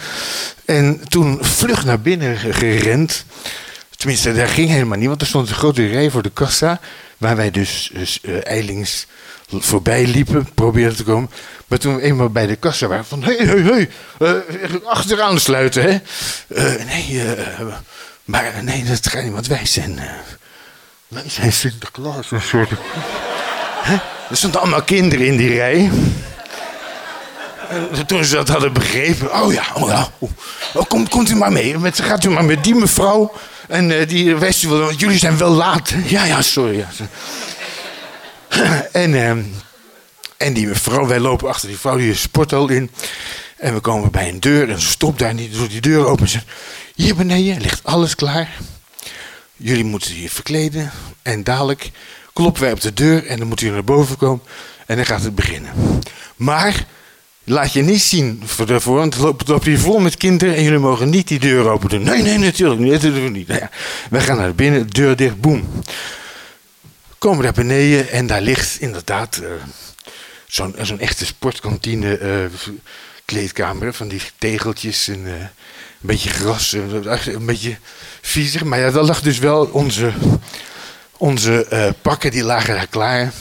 En 0.66 1.08
toen 1.08 1.38
vlug 1.42 1.86
naar 1.86 2.02
binnen 2.02 2.38
gerend. 2.38 3.26
Tenminste, 4.06 4.34
daar 4.34 4.48
ging 4.48 4.70
helemaal 4.70 4.98
niet, 4.98 5.08
want 5.08 5.22
er 5.22 5.28
stond 5.28 5.50
een 5.50 5.56
grote 5.56 5.88
rij 5.88 6.10
voor 6.10 6.22
de 6.22 6.30
kassa. 6.30 6.80
Waar 7.18 7.36
wij 7.36 7.52
dus, 7.52 7.90
dus 7.94 8.20
uh, 8.22 8.46
eilings 8.48 9.08
voorbij 9.50 10.06
liepen, 10.06 10.54
probeerden 10.54 10.96
te 10.96 11.04
komen. 11.04 11.30
Maar 11.68 11.80
toen 11.80 11.96
we 11.96 12.02
eenmaal 12.02 12.30
bij 12.30 12.48
de 12.48 12.56
kassa 12.56 12.88
waren, 12.88 13.06
van 13.06 13.24
hé, 13.24 13.36
hé, 13.36 13.88
hé, 14.18 14.40
achteraan 14.84 15.40
sluiten, 15.40 15.84
hè. 15.84 16.00
nee, 16.84 17.24
maar 18.26 18.54
nee, 18.62 18.84
dat 18.84 19.08
gaat 19.08 19.24
niet, 19.24 19.34
want 19.34 19.48
wij 19.48 19.66
zijn. 19.66 20.00
Wij 21.08 21.24
zijn 21.28 21.54
Sinterklaas, 21.54 22.32
een 22.32 22.42
soort. 22.42 22.72
Er 24.30 24.38
stonden 24.38 24.62
allemaal 24.62 24.84
kinderen 24.84 25.26
in 25.26 25.38
die 25.38 25.56
rij. 25.56 25.92
En 27.70 28.06
toen 28.06 28.26
ze 28.26 28.36
dat 28.36 28.48
hadden 28.48 28.74
begrepen, 28.74 29.42
oh 29.42 29.54
ja, 29.54 29.64
oh 29.74 29.90
ja, 29.90 30.10
oh, 30.20 30.30
oh, 30.74 30.88
komt, 30.88 31.10
komt 31.10 31.30
u 31.30 31.36
maar 31.36 31.52
mee. 31.52 31.78
Met, 31.78 32.02
gaat 32.02 32.24
u 32.24 32.30
maar 32.30 32.46
met 32.46 32.64
die 32.64 32.76
mevrouw. 32.76 33.34
En 33.68 34.00
eh, 34.00 34.08
die 34.08 34.36
want 34.36 35.00
jullie 35.00 35.18
zijn 35.18 35.38
wel 35.38 35.52
laat. 35.52 35.94
Ja, 36.06 36.26
ja, 36.26 36.42
sorry. 36.42 36.86
En, 38.92 39.24
ehm, 39.24 39.44
en 40.38 40.54
die 40.54 40.68
mevrouw, 40.68 41.08
wij 41.08 41.20
lopen 41.20 41.50
achter 41.50 41.68
die 41.68 41.78
vrouw 41.78 41.98
die 41.98 42.16
sporthal 42.16 42.70
in. 42.70 42.92
En 43.58 43.74
we 43.74 43.80
komen 43.80 44.12
bij 44.12 44.30
een 44.30 44.40
deur 44.40 44.70
en 44.70 44.80
ze 44.80 44.88
stopt 44.88 45.20
daar 45.20 45.34
niet, 45.34 45.54
doet 45.54 45.70
die 45.70 45.82
deur 45.82 46.06
open 46.08 46.24
en 46.24 46.30
zegt... 46.30 46.46
Hier 46.96 47.16
beneden 47.16 47.62
ligt 47.62 47.84
alles 47.84 48.16
klaar. 48.16 48.50
Jullie 49.56 49.84
moeten 49.84 50.22
je 50.22 50.30
verkleden. 50.30 50.92
En 51.22 51.44
dadelijk 51.44 51.92
kloppen 52.34 52.62
wij 52.62 52.72
op 52.72 52.82
de 52.82 52.94
deur 52.94 53.26
en 53.26 53.38
dan 53.38 53.48
moeten 53.48 53.66
jullie 53.66 53.84
naar 53.84 53.96
boven 53.96 54.18
komen. 54.18 54.44
En 54.86 54.96
dan 54.96 55.06
gaat 55.06 55.24
het 55.24 55.36
beginnen. 55.36 55.72
Maar 56.36 56.86
laat 57.46 57.74
je 57.74 57.82
niet 57.82 58.02
zien 58.02 58.42
voor 58.46 58.66
daarvoor, 58.66 58.96
want 58.96 59.14
het 59.14 59.48
loopt, 59.48 59.66
hier 59.66 59.80
vol 59.80 60.00
met 60.00 60.18
kinderen 60.18 60.56
en 60.56 60.64
jullie 60.64 60.80
mogen 60.80 61.10
niet 61.10 61.28
die 61.28 61.40
deur 61.40 61.70
open 61.70 61.90
doen. 61.90 62.04
Nee, 62.04 62.22
nee, 62.22 62.38
natuurlijk 62.38 62.82
niet. 62.82 62.92
Dat 62.92 63.02
doen 63.02 63.24
we 63.24 63.30
niet. 63.30 63.48
Nou 63.48 63.62
wij 64.10 64.22
gaan 64.22 64.38
naar 64.38 64.56
binnen, 64.56 64.88
deur 64.88 65.16
dicht, 65.16 65.42
boem. 65.42 65.84
Komen 67.18 67.44
daar 67.44 67.54
beneden 67.54 68.10
en 68.10 68.28
daar 68.28 68.42
ligt 68.42 68.80
inderdaad 68.80 69.40
uh, 69.44 69.48
zo'n 70.48 70.76
zo'n 70.82 71.00
echte 71.00 71.26
sportkantine 71.26 72.20
uh, 72.20 72.60
kleedkamer 73.26 73.94
van 73.94 74.08
die 74.08 74.22
tegeltjes 74.38 75.08
en 75.08 75.26
een 75.26 75.50
beetje 76.00 76.30
gras, 76.30 76.72
een 76.72 77.46
beetje 77.46 77.78
viezig. 78.22 78.64
Maar 78.64 78.80
ja, 78.80 78.92
daar 78.92 79.04
lag 79.04 79.22
dus 79.22 79.38
wel 79.38 79.66
onze, 79.66 80.14
onze 81.18 81.94
pakken, 82.02 82.32
die 82.32 82.44
lagen 82.44 82.76
daar 82.76 82.88
klaar. 82.88 83.32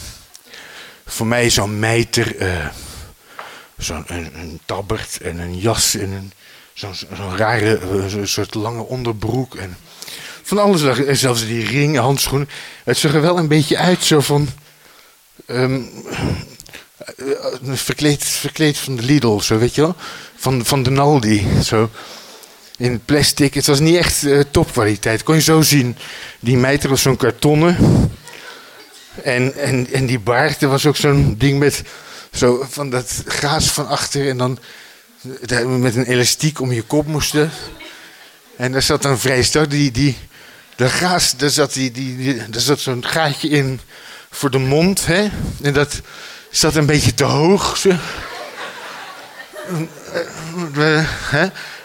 Voor 1.06 1.26
mij 1.26 1.50
zo'n 1.50 1.78
mijter 1.78 2.37
zo'n 3.76 4.04
een, 4.06 4.30
een, 4.34 4.60
tabbert 4.64 5.18
en 5.22 5.38
een 5.38 5.58
jas 5.58 5.94
en 5.94 6.10
een, 6.10 6.32
zo'n 6.72 7.36
rare 7.36 7.80
uh, 8.16 8.24
soort 8.24 8.54
lange 8.54 8.82
onderbroek. 8.82 9.54
En 9.54 9.76
van 10.42 10.58
alles, 10.58 10.82
en 10.82 11.16
zelfs 11.16 11.46
die 11.46 11.66
ring, 11.66 11.96
handschoenen. 11.96 12.48
Het 12.84 12.96
zag 12.96 13.14
er 13.14 13.20
wel 13.20 13.38
een 13.38 13.48
beetje 13.48 13.78
uit 13.78 14.02
zo 14.02 14.20
van... 14.20 14.48
Um, 15.46 15.90
verkleed, 17.62 18.24
verkleed 18.24 18.78
van 18.78 18.96
de 18.96 19.02
Lidl, 19.02 19.38
zo 19.38 19.58
weet 19.58 19.74
je 19.74 19.80
wel. 19.80 19.96
Van, 20.36 20.64
van 20.64 20.82
de 20.82 20.90
Naldi, 20.90 21.46
zo. 21.62 21.90
In 22.76 23.04
plastic. 23.04 23.54
Het 23.54 23.66
was 23.66 23.80
niet 23.80 23.96
echt 23.96 24.26
topkwaliteit. 24.50 25.22
Kon 25.22 25.34
je 25.34 25.40
zo 25.40 25.62
zien. 25.62 25.96
Die 26.40 26.56
mijter 26.56 26.88
was 26.88 27.02
zo'n 27.02 27.16
kartonnen. 27.16 27.76
En, 29.22 29.54
en, 29.54 29.86
en 29.92 30.06
die 30.06 30.18
baard, 30.18 30.60
was 30.60 30.86
ook 30.86 30.96
zo'n 30.96 31.34
ding 31.38 31.58
met 31.58 31.82
zo 32.34 32.66
van 32.70 32.90
dat 32.90 33.22
gaas 33.26 33.70
van 33.70 33.88
achter 33.88 34.28
en 34.28 34.36
dan 34.36 34.58
met 35.80 35.96
een 35.96 36.04
elastiek 36.04 36.60
om 36.60 36.72
je 36.72 36.82
kop 36.82 37.06
moesten. 37.06 37.50
En 38.56 38.72
daar 38.72 38.82
zat 38.82 39.02
dan 39.02 39.18
vrij 39.18 39.42
sterk 39.42 39.70
die, 39.70 39.90
die, 39.90 40.16
de 40.76 40.88
gaas, 40.88 41.36
daar 41.36 41.50
zat, 41.50 41.72
die, 41.72 41.90
die, 41.90 42.16
die, 42.16 42.36
daar 42.48 42.60
zat 42.60 42.80
zo'n 42.80 43.06
gaatje 43.06 43.48
in 43.48 43.80
voor 44.30 44.50
de 44.50 44.58
mond. 44.58 45.06
Hè? 45.06 45.28
En 45.62 45.72
dat 45.72 46.00
zat 46.50 46.74
een 46.74 46.86
beetje 46.86 47.14
te 47.14 47.24
hoog. 47.24 47.76
Zo. 47.76 47.90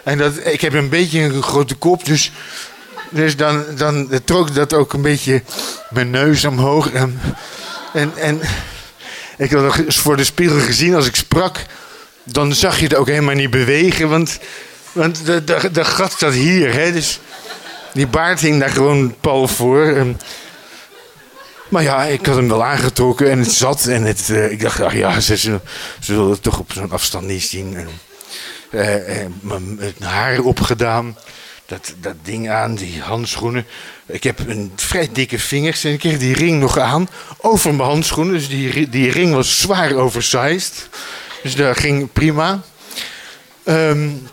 En 0.02 0.18
dat, 0.18 0.46
ik 0.46 0.60
heb 0.60 0.72
een 0.72 0.88
beetje 0.88 1.20
een 1.20 1.42
grote 1.42 1.74
kop, 1.74 2.04
dus, 2.04 2.32
dus 3.10 3.36
dan, 3.36 3.64
dan 3.76 4.20
trok 4.24 4.54
dat 4.54 4.72
ook 4.72 4.92
een 4.92 5.02
beetje 5.02 5.42
mijn 5.90 6.10
neus 6.10 6.44
omhoog. 6.44 6.90
En, 6.90 7.20
en, 7.92 8.12
en 8.16 8.40
ik 9.40 9.50
had 9.50 9.94
voor 9.94 10.16
de 10.16 10.24
spiegel 10.24 10.58
gezien 10.58 10.94
als 10.94 11.06
ik 11.06 11.16
sprak. 11.16 11.64
Dan 12.24 12.54
zag 12.54 12.78
je 12.78 12.84
het 12.84 12.94
ook 12.94 13.06
helemaal 13.06 13.34
niet 13.34 13.50
bewegen. 13.50 14.08
Want, 14.08 14.38
want 14.92 15.26
de, 15.26 15.44
de, 15.44 15.70
de 15.72 15.84
gat 15.84 16.14
zat 16.18 16.32
hier. 16.32 16.72
Hè? 16.72 16.92
Dus 16.92 17.20
die 17.92 18.06
baard 18.06 18.40
hing 18.40 18.60
daar 18.60 18.70
gewoon 18.70 19.14
pal 19.20 19.48
voor. 19.48 20.06
maar 21.68 21.82
ja, 21.82 22.04
ik 22.04 22.26
had 22.26 22.36
hem 22.36 22.48
wel 22.48 22.64
aangetrokken 22.64 23.30
en 23.30 23.38
het 23.38 23.52
zat. 23.52 23.86
En 23.86 24.02
het, 24.02 24.28
uh, 24.30 24.50
ik 24.50 24.60
dacht, 24.60 24.80
ach 24.80 24.94
ja, 24.94 25.20
ze, 25.20 25.36
ze, 25.36 25.60
zullen 26.00 26.30
het 26.30 26.42
toch 26.42 26.58
op 26.58 26.72
zo'n 26.72 26.92
afstand 26.92 27.26
niet 27.26 27.42
zien. 27.42 27.76
En, 27.76 27.88
uh, 28.70 29.26
mijn 29.40 29.94
haar 30.00 30.40
opgedaan 30.40 31.16
dat, 31.70 31.94
dat 32.00 32.14
ding 32.22 32.50
aan, 32.50 32.74
die 32.74 33.00
handschoenen. 33.00 33.66
Ik 34.06 34.22
heb 34.22 34.38
een 34.48 34.72
vrij 34.76 35.08
dikke 35.12 35.38
vingers 35.38 35.84
en 35.84 35.92
ik 35.92 35.98
kreeg 35.98 36.18
die 36.18 36.34
ring 36.34 36.60
nog 36.60 36.78
aan 36.78 37.08
over 37.38 37.74
mijn 37.74 37.88
handschoenen. 37.88 38.34
Dus 38.34 38.48
die, 38.48 38.88
die 38.88 39.10
ring 39.10 39.34
was 39.34 39.60
zwaar 39.60 39.94
oversized. 39.94 40.88
Dus 41.42 41.54
dat 41.54 41.76
ging 41.78 42.12
prima. 42.12 42.62
Um, 43.64 44.28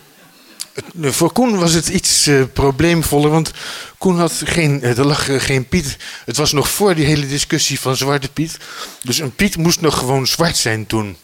voor 1.01 1.32
Koen 1.32 1.58
was 1.58 1.74
het 1.74 1.88
iets 1.88 2.27
uh, 2.27 2.44
probleemvoller, 2.53 3.29
want 3.29 3.51
Koen 3.98 4.20
had 4.20 4.41
geen, 4.46 4.82
eh, 4.82 4.98
er 4.98 5.06
lag 5.06 5.29
uh, 5.29 5.39
geen 5.39 5.67
Piet. 5.67 5.98
Het 6.25 6.38
was 6.38 6.51
nog 6.51 6.70
voor 6.70 6.96
die 6.96 7.06
hele 7.06 7.27
discussie 7.27 7.79
van 7.79 7.98
Zwarte 7.98 8.29
Piet. 8.29 8.58
Dus 9.03 9.20
een 9.20 9.36
Piet 9.36 9.58
moest 9.58 9.82
nog 9.82 9.98
gewoon 9.98 10.27
zwart 10.27 10.58
zijn 10.58 10.86
toen. 10.86 11.17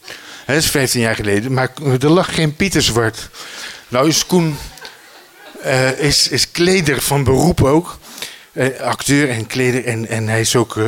dat 0.45 0.55
is 0.55 0.69
15 0.69 1.01
jaar 1.01 1.15
geleden. 1.15 1.53
Maar 1.53 1.71
er 1.99 2.09
lag 2.09 2.35
geen 2.35 2.55
Pieter 2.55 2.81
zwart. 2.81 3.29
Nou 3.87 4.07
is 4.07 4.25
Koen 4.25 4.57
uh, 5.65 5.99
is, 5.99 6.27
is 6.27 6.51
kleder 6.51 7.01
van 7.01 7.23
beroep 7.23 7.63
ook. 7.63 7.97
Uh, 8.53 8.79
acteur 8.79 9.29
en 9.29 9.47
kleder. 9.47 9.85
En, 9.85 10.07
en 10.07 10.27
hij 10.27 10.39
is 10.39 10.55
ook. 10.55 10.75
Uh, 10.75 10.87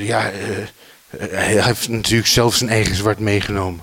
ja, 0.00 0.30
hij 1.18 1.62
heeft 1.62 1.88
natuurlijk 1.88 2.28
zelf 2.28 2.54
zijn 2.54 2.70
eigen 2.70 2.94
zwart 2.94 3.18
meegenomen. 3.18 3.80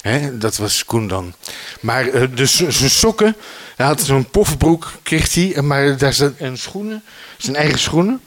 Hè? 0.00 0.38
Dat 0.38 0.56
was 0.56 0.84
Koen 0.84 1.08
dan. 1.08 1.34
Maar 1.80 2.34
dus 2.34 2.56
zijn 2.56 2.90
sokken. 2.90 3.36
Hij 3.76 3.86
had 3.86 4.00
zo'n 4.00 4.30
pofbroek, 4.30 4.92
kreeg 5.02 5.34
hij. 5.34 5.62
Maar 5.62 5.98
daar 5.98 6.12
zat 6.12 6.32
een 6.38 6.58
schoenen. 6.58 7.02
Zijn 7.36 7.56
eigen 7.56 7.78
schoenen. 7.78 8.20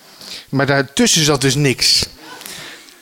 Maar 0.50 0.66
daartussen 0.66 1.24
zat 1.24 1.42
dus 1.42 1.56
niks. 1.56 2.06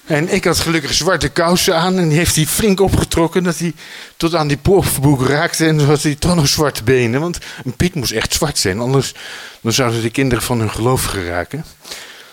En 0.10 0.34
ik 0.34 0.44
had 0.44 0.60
gelukkig 0.60 0.94
zwarte 0.94 1.30
kousen 1.30 1.76
aan 1.76 1.98
en 1.98 2.10
die 2.10 2.18
heeft 2.18 2.36
hij 2.36 2.46
flink 2.46 2.80
opgetrokken 2.80 3.44
dat 3.44 3.58
hij 3.58 3.74
tot 4.18 4.36
aan 4.36 4.48
die 4.48 4.58
pofboek 4.58 5.28
raakte 5.28 5.66
en 5.66 5.78
dan 5.78 5.88
had 5.88 6.04
hij 6.04 6.16
toch 6.16 6.36
nog 6.36 6.48
zwarte 6.48 6.84
benen. 6.84 7.20
Want 7.20 7.38
een 7.66 7.76
Piet 7.76 7.94
moest 7.94 8.12
echt 8.12 8.34
zwart 8.34 8.58
zijn, 8.58 8.80
anders 8.80 9.14
dan 9.62 9.74
zouden 9.74 10.02
de 10.02 10.10
kinderen 10.10 10.44
van 10.44 10.60
hun 10.60 10.72
geloof 10.72 11.04
geraken. 11.04 11.66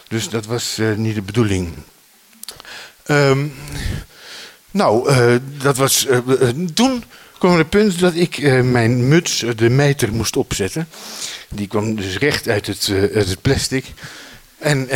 Dus 0.09 0.28
dat 0.28 0.47
was 0.47 0.78
uh, 0.78 0.97
niet 0.97 1.14
de 1.14 1.23
bedoeling. 1.23 1.73
Um, 3.06 3.54
nou, 4.71 5.11
uh, 5.11 5.35
dat 5.62 5.76
was. 5.76 6.06
Uh, 6.06 6.18
toen 6.75 7.04
kwam 7.38 7.59
het 7.59 7.68
punt 7.68 7.99
dat 7.99 8.14
ik 8.14 8.62
mijn 8.62 9.09
muts, 9.09 9.45
de 9.56 9.71
mijter, 9.71 10.12
moest 10.12 10.37
opzetten. 10.37 10.88
Die 11.49 11.66
kwam 11.66 11.97
dus 11.97 12.18
recht 12.18 12.49
uit 12.49 12.66
het, 12.66 12.87
het 13.12 13.42
plastic. 13.42 13.85
En 14.59 14.88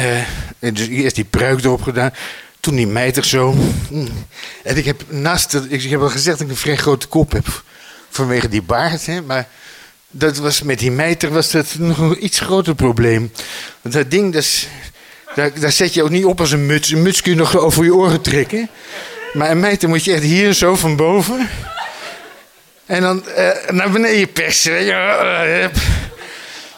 dus 0.59 0.87
eerst 0.87 1.15
die 1.15 1.25
pruik 1.25 1.65
erop 1.65 1.83
gedaan. 1.83 2.13
Toen 2.61 2.75
die 2.75 2.87
mijter 2.87 3.25
zo. 3.25 3.55
Hmm. 3.89 4.09
En 4.63 4.77
ik 4.77 4.85
heb 4.85 5.03
naast. 5.09 5.55
Ik 5.69 5.83
heb 5.83 6.01
al 6.01 6.09
gezegd 6.09 6.39
dat 6.39 6.47
ik 6.47 6.53
een 6.53 6.61
vrij 6.61 6.77
grote 6.77 7.07
kop 7.07 7.33
heb. 7.33 7.63
Vanwege 8.11 8.49
die 8.49 8.63
baard. 8.63 9.07
Hè, 9.07 9.23
maar 9.23 9.49
dat 10.11 10.37
was, 10.37 10.63
met 10.63 10.79
die 10.79 10.91
mijter 10.91 11.31
was 11.31 11.51
dat 11.51 11.67
nog 11.79 11.99
een 11.99 12.25
iets 12.25 12.41
groter 12.41 12.75
probleem. 12.75 13.33
Want 13.83 13.95
dat 13.95 14.11
ding, 14.11 14.33
dat 14.33 14.67
daar, 15.35 15.73
zet 15.73 15.95
je 15.95 16.03
ook 16.03 16.11
niet 16.11 16.25
op 16.25 16.41
als 16.41 16.53
een 16.53 16.67
muts. 16.67 16.91
Een 16.91 17.03
muts 17.03 17.23
kun 17.23 17.33
je 17.33 17.39
nog 17.39 17.57
over 17.57 17.85
je 17.85 17.95
oren 17.95 18.21
trekken. 18.21 18.69
Maar 19.33 19.51
een 19.51 19.61
mijter 19.61 19.89
moet 19.89 20.05
je 20.05 20.13
echt 20.13 20.23
hier 20.23 20.53
zo 20.53 20.77
van 20.77 20.97
boven. 20.97 21.49
En 22.87 23.03
dan 23.03 23.25
uh, 23.39 23.49
naar 23.69 23.91
beneden 23.91 24.33
persen. 24.33 24.93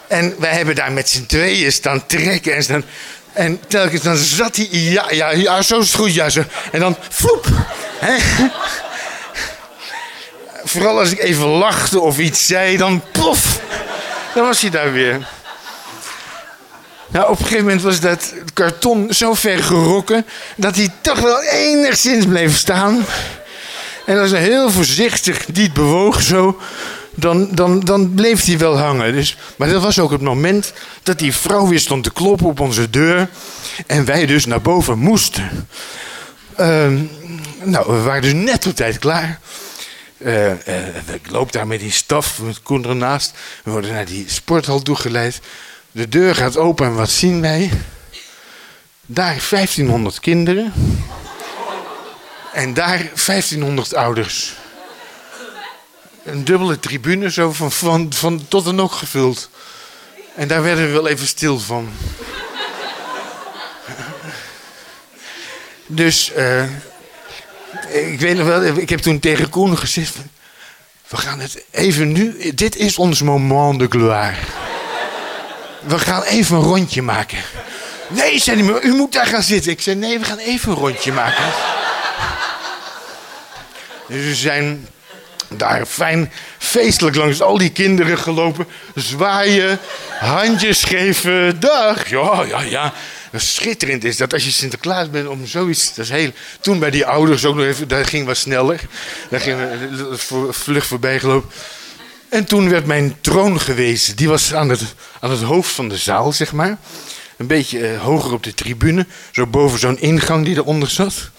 En 0.07 0.35
wij 0.39 0.51
hebben 0.51 0.75
daar 0.75 0.91
met 0.91 1.09
z'n 1.09 1.25
tweeën 1.25 1.71
staan 1.71 2.05
trekken 2.05 2.55
en 2.55 2.63
staan 2.63 2.83
en 3.33 3.59
telkens 3.67 4.01
dan 4.01 4.17
zat 4.17 4.55
hij, 4.55 4.67
ja, 4.71 5.11
ja, 5.11 5.31
ja, 5.31 5.61
zo 5.61 5.79
is 5.79 5.87
het 5.87 5.95
goed, 5.95 6.13
ja. 6.13 6.27
En 6.71 6.79
dan, 6.79 6.97
vloep. 7.09 7.47
Vooral 10.63 10.99
als 10.99 11.11
ik 11.11 11.19
even 11.19 11.45
lachte 11.47 11.99
of 11.99 12.17
iets 12.17 12.45
zei, 12.45 12.77
dan 12.77 13.03
plof. 13.11 13.59
Dan 14.33 14.45
was 14.45 14.61
hij 14.61 14.69
daar 14.69 14.91
weer. 14.91 15.27
Nou, 17.07 17.29
op 17.29 17.39
een 17.39 17.45
gegeven 17.45 17.63
moment 17.63 17.81
was 17.81 17.99
dat 17.99 18.33
karton 18.53 19.13
zo 19.13 19.33
ver 19.33 19.63
gerokken... 19.63 20.25
dat 20.55 20.75
hij 20.75 20.89
toch 21.01 21.19
wel 21.19 21.41
enigszins 21.41 22.25
bleef 22.25 22.57
staan. 22.57 23.05
En 24.05 24.19
als 24.19 24.31
hij 24.31 24.41
heel 24.41 24.71
voorzichtig 24.71 25.53
niet 25.53 25.73
bewoog 25.73 26.21
zo 26.21 26.59
dan, 27.15 28.11
bleef 28.15 28.45
hij 28.45 28.57
wel 28.57 28.77
hangen. 28.77 29.13
Dus, 29.13 29.37
maar 29.57 29.69
dat 29.69 29.81
was 29.81 29.99
ook 29.99 30.11
het 30.11 30.21
moment 30.21 30.73
dat 31.03 31.19
die 31.19 31.35
vrouw 31.35 31.67
weer 31.67 31.79
stond 31.79 32.03
te 32.03 32.11
kloppen 32.11 32.45
op 32.45 32.59
onze 32.59 32.89
deur. 32.89 33.29
En 33.87 34.05
wij 34.05 34.25
dus 34.25 34.45
naar 34.45 34.61
boven 34.61 34.97
moesten. 34.97 35.67
Uh, 36.59 36.91
nou, 37.63 37.93
we 37.93 38.01
waren 38.01 38.21
dus 38.21 38.33
net 38.33 38.67
op 38.67 38.75
tijd 38.75 38.99
klaar. 38.99 39.39
Uh, 40.17 40.45
uh, 40.45 40.53
ik 41.13 41.29
loop 41.29 41.51
daar 41.51 41.67
met 41.67 41.79
die 41.79 41.91
staf, 41.91 42.39
met 42.41 42.61
Koen 42.61 42.85
ernaast. 42.85 43.33
We 43.63 43.71
worden 43.71 43.91
naar 43.93 44.05
die 44.05 44.25
sporthal 44.27 44.81
toegeleid. 44.81 45.39
De 45.91 46.09
deur 46.09 46.35
gaat 46.35 46.57
open 46.57 46.85
en 46.85 46.95
wat 46.95 47.09
zien 47.09 47.41
wij? 47.41 47.71
Daar 49.05 49.45
1500 49.49 50.19
kinderen. 50.19 50.73
En 52.53 52.73
daar 52.73 52.97
1500 52.97 53.95
ouders. 53.95 54.55
Een 56.23 56.43
dubbele 56.43 56.79
tribune 56.79 57.31
zo 57.31 57.51
van, 57.51 57.71
van, 57.71 58.13
van 58.13 58.45
tot 58.47 58.67
en 58.67 58.75
nog 58.75 58.99
gevuld. 58.99 59.49
En 60.35 60.47
daar 60.47 60.63
werden 60.63 60.85
we 60.85 60.91
wel 60.91 61.07
even 61.07 61.27
stil 61.27 61.59
van. 61.59 61.89
Dus 65.85 66.31
eh, 66.31 66.63
ik 68.11 68.19
weet 68.19 68.37
nog 68.37 68.45
wel, 68.45 68.63
ik 68.63 68.89
heb 68.89 68.99
toen 68.99 69.19
tegen 69.19 69.49
Koen 69.49 69.77
gezegd: 69.77 70.15
we 71.07 71.17
gaan 71.17 71.39
het 71.39 71.63
even 71.71 72.11
nu, 72.11 72.53
dit 72.53 72.75
is 72.75 72.97
ons 72.97 73.21
moment 73.21 73.79
de 73.79 73.87
gloire. 73.89 74.35
We 75.79 75.99
gaan 75.99 76.23
even 76.23 76.55
een 76.55 76.61
rondje 76.61 77.01
maken. 77.01 77.37
Nee, 78.07 78.39
zei 78.39 78.63
hij, 78.63 78.81
u 78.81 78.93
moet 78.93 79.13
daar 79.13 79.25
gaan 79.25 79.43
zitten. 79.43 79.71
Ik 79.71 79.81
zei, 79.81 79.95
nee, 79.95 80.19
we 80.19 80.25
gaan 80.25 80.37
even 80.37 80.71
een 80.71 80.77
rondje 80.77 81.11
maken. 81.11 81.45
Dus 84.07 84.25
we 84.25 84.35
zijn 84.35 84.87
daar 85.57 85.85
fijn 85.85 86.31
feestelijk 86.57 87.15
langs 87.15 87.41
al 87.41 87.57
die 87.57 87.71
kinderen 87.71 88.17
gelopen. 88.17 88.67
Zwaaien, 88.95 89.79
handjes 90.19 90.83
geven, 90.83 91.59
dag. 91.59 92.09
Ja, 92.09 92.43
ja, 92.43 92.61
ja. 92.61 92.93
Schitterend 93.35 94.03
is 94.03 94.17
dat 94.17 94.33
als 94.33 94.43
je 94.43 94.51
Sinterklaas 94.51 95.09
bent 95.09 95.27
om 95.27 95.45
zoiets. 95.45 95.95
Dat 95.95 96.05
is 96.05 96.11
heel, 96.11 96.31
toen 96.61 96.79
bij 96.79 96.89
die 96.89 97.05
ouders 97.05 97.45
ook 97.45 97.55
nog 97.55 97.65
even, 97.65 97.87
daar 97.87 98.05
ging 98.05 98.25
wat 98.25 98.37
sneller. 98.37 98.79
Daar 99.29 99.39
ging 99.39 99.57
we 99.57 100.51
vlug 100.51 100.85
voorbij 100.85 101.19
gelopen. 101.19 101.49
En 102.29 102.45
toen 102.45 102.69
werd 102.69 102.85
mijn 102.85 103.15
troon 103.21 103.59
gewezen. 103.59 104.15
Die 104.15 104.29
was 104.29 104.53
aan 104.53 104.69
het, 104.69 104.81
aan 105.19 105.31
het 105.31 105.41
hoofd 105.41 105.71
van 105.71 105.89
de 105.89 105.97
zaal, 105.97 106.31
zeg 106.31 106.53
maar. 106.53 106.77
Een 107.37 107.47
beetje 107.47 107.87
eh, 107.87 108.01
hoger 108.01 108.33
op 108.33 108.43
de 108.43 108.53
tribune. 108.53 109.05
Zo 109.31 109.47
boven 109.47 109.79
zo'n 109.79 109.99
ingang 109.99 110.45
die 110.45 110.55
eronder 110.55 110.89
zat. 110.89 111.29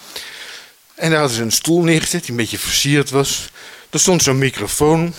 En 0.95 1.09
daar 1.09 1.19
hadden 1.19 1.37
ze 1.37 1.43
een 1.43 1.51
stoel 1.51 1.83
neergezet 1.83 2.21
die 2.21 2.29
een 2.29 2.37
beetje 2.37 2.57
versierd 2.57 3.09
was. 3.09 3.49
Er 3.95 4.01
stond 4.01 4.23
zo'n 4.23 4.37
microfoon. 4.37 5.13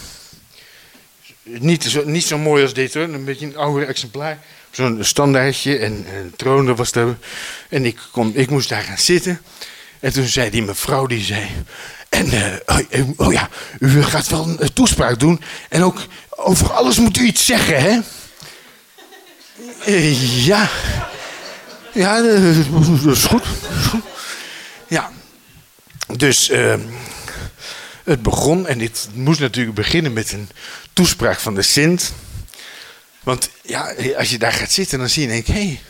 Niet 1.42 1.84
zo, 1.84 2.02
niet 2.04 2.24
zo 2.24 2.38
mooi 2.38 2.62
als 2.62 2.74
dit 2.74 2.94
hoor, 2.94 3.02
een 3.02 3.24
beetje 3.24 3.46
een 3.46 3.56
ouder 3.56 3.88
exemplaar. 3.88 4.38
Zo'n 4.70 5.04
standaardje 5.04 5.78
en, 5.78 6.06
een 6.14 6.32
troon 6.36 6.76
was 6.76 6.92
daar. 6.92 7.16
En 7.68 7.84
ik, 7.84 7.98
kon, 8.12 8.32
ik 8.34 8.50
moest 8.50 8.68
daar 8.68 8.82
gaan 8.82 8.98
zitten. 8.98 9.40
En 10.00 10.12
toen 10.12 10.26
zei 10.26 10.50
die 10.50 10.62
mevrouw, 10.62 11.06
die 11.06 11.24
zei... 11.24 11.48
En, 12.08 12.26
uh, 12.26 12.54
oh, 12.66 13.08
oh, 13.16 13.32
ja, 13.32 13.48
u 13.78 14.02
gaat 14.02 14.28
wel 14.28 14.56
een 14.58 14.72
toespraak 14.72 15.18
doen. 15.18 15.40
En 15.68 15.82
ook 15.82 16.06
over 16.30 16.72
alles 16.72 16.98
moet 16.98 17.18
u 17.18 17.24
iets 17.24 17.46
zeggen, 17.46 17.82
hè? 17.82 18.00
Ja. 20.44 20.68
Ja, 21.92 22.22
dat 22.22 23.14
is 23.14 23.24
goed. 23.24 23.44
Ja. 24.88 25.10
Dus 26.16 26.50
uh, 26.50 26.74
het 28.06 28.22
begon 28.22 28.66
en 28.66 28.78
dit 28.78 29.08
moest 29.14 29.40
natuurlijk 29.40 29.76
beginnen 29.76 30.12
met 30.12 30.32
een 30.32 30.48
toespraak 30.92 31.38
van 31.38 31.54
de 31.54 31.62
Sint. 31.62 32.12
Want 33.22 33.50
ja, 33.62 33.94
als 34.16 34.30
je 34.30 34.38
daar 34.38 34.52
gaat 34.52 34.70
zitten, 34.70 34.98
dan 34.98 35.08
zie 35.08 35.22
je 35.22 35.28
en 35.28 35.34
denk 35.34 35.46
hé, 35.46 35.66
hey, 35.66 35.80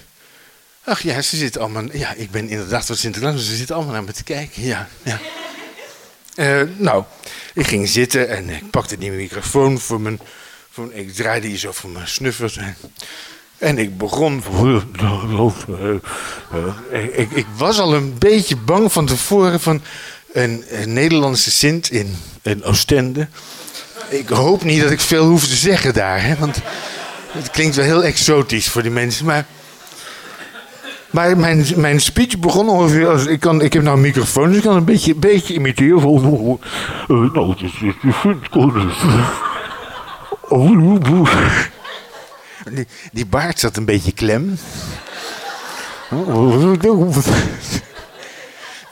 ach 0.84 1.02
ja, 1.02 1.22
ze 1.22 1.36
zitten 1.36 1.60
allemaal, 1.60 1.84
ja, 1.92 2.14
ik 2.14 2.30
ben 2.30 2.48
inderdaad 2.48 2.86
van 2.86 2.96
Sinterklaas, 2.96 3.44
ze 3.44 3.56
zitten 3.56 3.74
allemaal 3.74 3.92
naar 3.92 4.04
me 4.04 4.12
te 4.12 4.24
kijken, 4.24 4.62
ja, 4.62 4.88
ja. 5.02 5.20
Uh, 6.36 6.62
nou, 6.76 7.04
ik 7.54 7.66
ging 7.66 7.88
zitten 7.88 8.28
en 8.28 8.50
ik 8.50 8.70
pakte 8.70 8.98
die 8.98 9.10
microfoon 9.10 9.80
voor 9.80 10.00
mijn, 10.00 10.20
voor, 10.70 10.92
ik 10.92 11.14
draaide 11.14 11.48
die 11.48 11.58
zo 11.58 11.72
voor 11.72 11.90
mijn 11.90 12.08
snuffers 12.08 12.56
en, 12.56 12.76
en 13.58 13.78
ik 13.78 13.98
begon. 13.98 14.42
Ik, 16.90 17.30
ik, 17.30 17.46
was 17.56 17.78
al 17.78 17.94
een 17.94 18.18
beetje 18.18 18.56
bang 18.56 18.92
van 18.92 19.06
tevoren 19.06 19.60
van 19.60 19.82
een, 20.36 20.64
een 20.70 20.92
Nederlandse 20.92 21.50
Sint 21.50 21.90
in, 21.90 22.16
in 22.42 22.64
Oostende. 22.64 23.28
Ik 24.08 24.28
hoop 24.28 24.64
niet 24.64 24.82
dat 24.82 24.90
ik 24.90 25.00
veel 25.00 25.26
hoef 25.26 25.46
te 25.46 25.56
zeggen 25.56 25.94
daar, 25.94 26.22
hè, 26.22 26.36
want 26.36 26.60
het 27.32 27.50
klinkt 27.50 27.76
wel 27.76 27.84
heel 27.84 28.04
exotisch 28.04 28.68
voor 28.68 28.82
die 28.82 28.90
mensen, 28.90 29.26
maar. 29.26 29.46
Mijn, 31.10 31.64
mijn 31.76 32.00
speech 32.00 32.38
begon 32.38 32.68
ongeveer 32.68 33.08
als 33.08 33.26
ik 33.26 33.40
kan. 33.40 33.62
Ik 33.62 33.72
heb 33.72 33.82
nou 33.82 33.96
een 33.96 34.02
microfoon, 34.02 34.48
dus 34.48 34.56
ik 34.56 34.62
kan 34.62 34.76
een 34.76 34.84
beetje, 34.84 35.14
beetje 35.14 35.54
imiteren. 35.54 36.00
Van, 36.00 36.58
uh, 37.08 37.32
nou, 37.32 37.50
het 37.50 37.60
is, 37.60 37.72
die, 42.72 42.86
die 43.12 43.26
baard 43.26 43.58
zat 43.58 43.76
een 43.76 43.84
beetje 43.84 44.12
klem. 44.12 44.58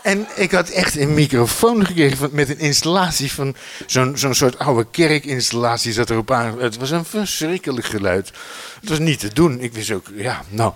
En 0.04 0.26
ik 0.34 0.50
had 0.50 0.68
echt 0.68 0.96
een 0.96 1.14
microfoon 1.14 1.86
gekregen 1.86 2.28
met 2.32 2.48
een 2.48 2.58
installatie 2.58 3.32
van 3.32 3.56
zo'n 3.86 4.34
soort 4.34 4.58
oude 4.58 4.86
kerkinstallatie 4.90 5.92
zat 5.92 6.10
erop 6.10 6.30
aan. 6.30 6.60
Het 6.60 6.76
was 6.76 6.90
een 6.90 7.04
verschrikkelijk 7.04 7.86
geluid. 7.86 8.32
Het 8.80 8.88
was 8.88 8.98
niet 8.98 9.20
te 9.20 9.32
doen. 9.32 9.60
Ik 9.60 9.72
wist 9.72 9.90
ook, 9.90 10.06
ja, 10.14 10.42
nou, 10.48 10.72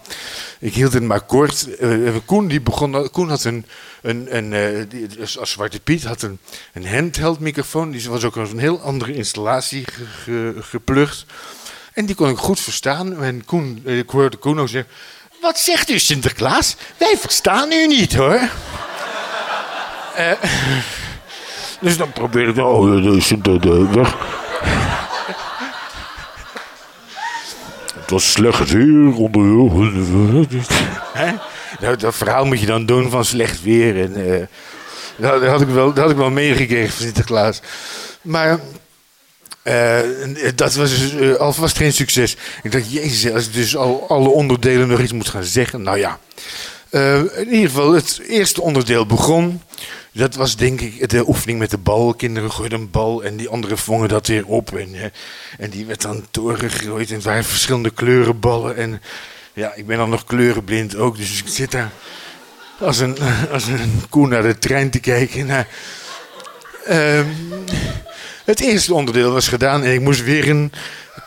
ik 0.58 0.74
hield 0.74 0.92
het 0.92 1.02
maar 1.02 1.20
kort. 1.20 1.68
Uh, 1.80 2.16
Koen, 2.24 2.48
die 2.48 2.60
begon, 2.60 3.10
Koen 3.10 3.28
had 3.28 3.44
een, 3.44 3.66
een, 4.02 4.36
een 4.36 4.52
uh, 4.52 4.84
die, 4.88 5.08
als 5.20 5.50
Zwarte 5.50 5.80
Piet, 5.80 6.04
had 6.04 6.22
een, 6.22 6.38
een 6.72 6.86
handheld 6.86 7.40
microfoon. 7.40 7.90
Die 7.90 8.08
was 8.08 8.24
ook 8.24 8.36
een 8.36 8.58
heel 8.58 8.80
andere 8.80 9.14
installatie 9.14 9.84
ge, 10.22 10.54
geplukt. 10.60 11.26
En 11.92 12.06
die 12.06 12.14
kon 12.14 12.28
ik 12.28 12.36
goed 12.36 12.60
verstaan. 12.60 13.22
En 13.22 13.44
Koen, 13.44 13.82
ik 13.84 14.10
hoorde 14.10 14.36
Koen 14.36 14.60
ook 14.60 14.68
zeggen, 14.68 14.92
wat 15.40 15.58
zegt 15.58 15.90
u 15.90 15.98
Sinterklaas? 15.98 16.76
Wij 16.96 17.16
verstaan 17.18 17.72
u 17.72 17.86
niet 17.86 18.14
hoor. 18.14 18.50
Uh, 20.18 20.32
dus 21.80 21.96
dan 21.96 22.12
probeer 22.12 22.48
ik, 22.48 22.58
oh, 22.58 23.16
is 23.16 23.28
de 23.28 23.88
weg. 23.92 24.16
Het 28.00 28.10
was 28.10 28.32
slecht 28.32 28.70
weer 28.70 29.14
onder. 29.14 30.46
Dat, 31.98 32.14
verhaal 32.14 32.44
moet 32.44 32.60
je 32.60 32.66
dan 32.66 32.86
doen 32.86 33.10
van 33.10 33.24
slecht 33.24 33.62
weer. 33.62 34.02
En, 34.02 34.18
uh, 34.18 34.42
dat, 35.16 35.42
had 35.42 35.60
ik 35.60 35.68
wel, 35.68 35.86
dat 35.86 35.98
had 35.98 36.10
ik 36.10 36.16
wel 36.16 36.30
meegekregen 36.30 36.92
van 36.92 37.04
Sinterklaas. 37.04 37.60
Maar 38.22 38.58
uh, 39.64 39.98
dat 40.54 40.74
was 40.74 41.12
uh, 41.12 41.34
alvast 41.34 41.76
geen 41.76 41.92
succes. 41.92 42.36
Ik 42.62 42.72
dacht, 42.72 42.92
jezus, 42.92 43.32
als 43.32 43.46
ik 43.46 43.52
dus 43.52 43.76
al 43.76 44.04
alle 44.08 44.28
onderdelen 44.28 44.88
nog 44.88 45.00
iets 45.00 45.12
moet 45.12 45.28
gaan 45.28 45.44
zeggen. 45.44 45.82
Nou 45.82 45.98
ja. 45.98 46.18
In 47.36 47.48
ieder 47.50 47.68
geval, 47.68 47.92
het 47.92 48.20
eerste 48.28 48.60
onderdeel 48.62 49.06
begon. 49.06 49.62
Dat 50.18 50.34
was 50.34 50.56
denk 50.56 50.80
ik 50.80 51.08
de 51.08 51.28
oefening 51.28 51.58
met 51.58 51.70
de 51.70 51.78
bal. 51.78 52.14
Kinderen 52.14 52.52
gooiden 52.52 52.80
een 52.80 52.90
bal 52.90 53.24
en 53.24 53.36
die 53.36 53.48
anderen 53.48 53.78
vongen 53.78 54.08
dat 54.08 54.26
weer 54.26 54.46
op. 54.46 54.76
En, 54.76 55.12
en 55.58 55.70
die 55.70 55.86
werd 55.86 56.02
dan 56.02 56.26
doorgegooid. 56.30 57.08
En 57.08 57.14
het 57.14 57.24
waren 57.24 57.44
verschillende 57.44 57.90
kleurenballen. 57.90 58.76
En 58.76 59.02
ja, 59.52 59.74
ik 59.74 59.86
ben 59.86 59.96
dan 59.96 60.10
nog 60.10 60.24
kleurenblind 60.24 60.96
ook. 60.96 61.16
Dus 61.16 61.38
ik 61.38 61.48
zit 61.48 61.70
daar 61.70 61.90
als 62.78 62.98
een, 62.98 63.16
als 63.52 63.66
een 63.66 64.28
naar 64.28 64.42
de 64.42 64.58
trein 64.58 64.90
te 64.90 64.98
kijken. 65.00 65.46
Naar, 65.46 65.68
uh, 66.88 67.20
het 68.44 68.60
eerste 68.60 68.94
onderdeel 68.94 69.32
was 69.32 69.48
gedaan 69.48 69.82
en 69.82 69.92
ik 69.92 70.00
moest 70.00 70.24
weer 70.24 70.48
een 70.48 70.72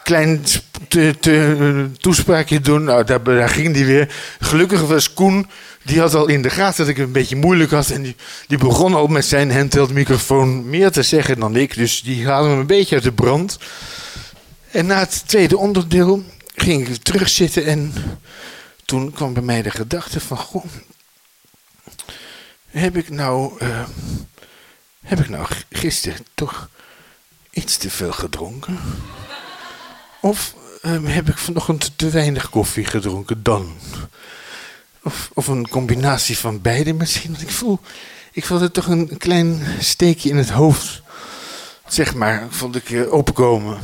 klein 0.04 0.44
te, 0.88 1.90
toespraakje 1.98 2.60
doen. 2.60 2.84
Nou, 2.84 3.04
daar, 3.04 3.24
daar 3.24 3.50
ging 3.50 3.74
die 3.74 3.86
weer. 3.86 4.14
Gelukkig 4.40 4.82
was 4.82 5.14
Koen, 5.14 5.50
die 5.84 6.00
had 6.00 6.14
al 6.14 6.28
in 6.28 6.42
de 6.42 6.50
gaten 6.50 6.78
dat 6.78 6.88
ik 6.88 6.98
het 6.98 7.06
een 7.06 7.12
beetje 7.12 7.36
moeilijk 7.36 7.72
had. 7.72 7.90
En 7.90 8.02
die, 8.02 8.16
die 8.48 8.58
begon 8.58 8.94
al 8.94 9.08
met 9.08 9.26
zijn 9.26 9.52
handheld 9.52 9.94
microfoon 9.94 10.70
meer 10.70 10.92
te 10.92 11.04
zeggen 11.04 11.40
dan 11.40 11.56
ik. 11.56 11.76
Dus 11.76 12.02
die 12.02 12.28
haalde 12.28 12.50
me 12.50 12.56
een 12.56 12.66
beetje 12.66 12.96
uit 12.96 13.04
de 13.04 13.12
brand. 13.12 13.58
En 14.72 14.86
na 14.86 15.00
het 15.00 15.24
tweede 15.28 15.58
onderdeel 15.58 16.24
ging 16.56 16.88
ik 16.88 17.04
terugzitten 17.04 17.66
en 17.66 17.94
toen 18.86 19.12
kwam 19.12 19.34
bij 19.34 19.44
mij 19.44 19.62
de 19.62 19.72
gedachte 19.72 20.20
van... 20.20 20.38
Goh, 20.38 20.66
heb 22.68 22.98
ik 22.98 23.10
nou... 23.10 23.54
Uh, 23.62 23.84
heb 25.02 25.20
ik 25.20 25.30
nou 25.30 25.48
gisteren 25.70 26.26
toch 26.34 26.70
iets 27.50 27.78
te 27.78 27.90
veel 27.90 28.12
gedronken? 28.12 28.80
Of 30.22 30.56
um, 30.86 31.06
heb 31.06 31.30
ik 31.30 31.38
vanochtend 31.38 31.92
te 31.96 32.10
weinig 32.10 32.50
koffie 32.50 32.86
gedronken 32.86 33.44
dan? 33.44 33.78
Of, 35.34 35.48
een 35.48 35.70
combinatie 35.70 36.38
van 36.38 36.62
beide 36.62 36.94
misschien? 36.94 37.32
Want 37.32 37.42
ik 37.42 37.52
voel, 37.52 37.80
ik 38.32 38.46
voelde 38.46 38.72
toch 38.72 38.88
een 38.88 39.18
klein 39.18 39.62
steekje 39.80 40.30
in 40.30 40.38
het 40.38 40.50
hoofd. 40.50 41.02
Zeg 41.88 42.16
maar, 42.16 42.48
vond 42.50 42.76
ik 42.76 42.90
uh, 42.90 43.12
opkomen. 43.12 43.80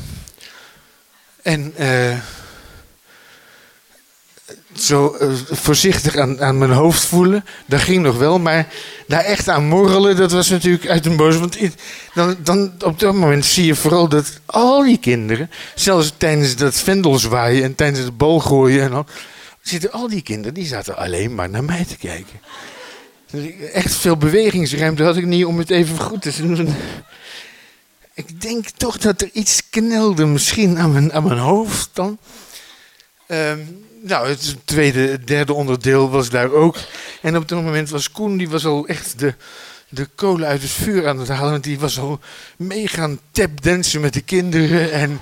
En 1.41 1.73
uh, 1.79 2.17
zo 4.73 5.17
uh, 5.21 5.33
voorzichtig 5.51 6.15
aan, 6.15 6.41
aan 6.41 6.57
mijn 6.57 6.71
hoofd 6.71 7.05
voelen. 7.05 7.45
Dat 7.65 7.81
ging 7.81 8.03
nog 8.03 8.17
wel, 8.17 8.39
maar 8.39 8.67
daar 9.07 9.23
echt 9.23 9.49
aan 9.49 9.65
morrelen, 9.65 10.15
dat 10.15 10.31
was 10.31 10.49
natuurlijk 10.49 10.87
uit 10.87 11.05
een 11.05 11.15
boos. 11.15 11.37
Want 11.37 11.57
dan, 12.13 12.35
dan, 12.43 12.73
op 12.83 12.99
dat 12.99 13.13
moment 13.13 13.45
zie 13.45 13.65
je 13.65 13.75
vooral 13.75 14.07
dat 14.09 14.39
al 14.45 14.83
die 14.83 14.97
kinderen, 14.97 15.51
zelfs 15.75 16.13
tijdens 16.17 16.55
dat 16.55 16.75
vendelzwaaien 16.75 17.63
en 17.63 17.75
tijdens 17.75 17.99
het 17.99 18.17
bal 18.17 18.39
gooien 18.39 18.83
en 18.83 18.93
al, 18.93 19.05
zitten 19.67 19.91
al 19.91 20.07
die 20.07 20.21
kinderen, 20.21 20.53
die 20.53 20.65
zaten 20.65 20.97
alleen 20.97 21.35
maar 21.35 21.49
naar 21.49 21.63
mij 21.63 21.85
te 21.85 21.97
kijken. 21.97 22.39
Dus 23.31 23.71
echt 23.73 23.95
veel 23.95 24.17
bewegingsruimte 24.17 25.03
had 25.03 25.17
ik 25.17 25.25
niet 25.25 25.45
om 25.45 25.57
het 25.57 25.69
even 25.69 25.99
goed 25.99 26.21
te 26.21 26.41
doen. 26.41 26.75
ik 28.13 28.41
denk 28.41 28.69
toch 28.69 28.97
dat 28.97 29.21
er 29.21 29.29
iets 29.33 29.69
knelde 29.69 30.25
misschien 30.25 30.77
aan 30.77 30.91
mijn, 30.91 31.13
aan 31.13 31.23
mijn 31.23 31.39
hoofd 31.39 31.89
dan. 31.93 32.17
Ehm, 33.27 33.59
nou, 34.01 34.27
het 34.27 34.55
tweede, 34.65 35.23
derde 35.23 35.53
onderdeel 35.53 36.09
was 36.09 36.29
daar 36.29 36.51
ook. 36.51 36.77
En 37.21 37.37
op 37.37 37.47
dat 37.47 37.63
moment 37.63 37.89
was 37.89 38.11
Koen, 38.11 38.37
die 38.37 38.49
was 38.49 38.65
al 38.65 38.87
echt 38.87 39.19
de, 39.19 39.33
de 39.89 40.07
kolen 40.15 40.47
uit 40.47 40.61
het 40.61 40.71
vuur 40.71 41.07
aan 41.07 41.19
het 41.19 41.27
halen. 41.27 41.51
Want 41.51 41.63
die 41.63 41.79
was 41.79 41.99
al 41.99 42.19
mee 42.57 42.87
gaan 42.87 43.19
tapdansen 43.31 44.01
met 44.01 44.13
de 44.13 44.21
kinderen. 44.21 44.91
En, 44.91 45.21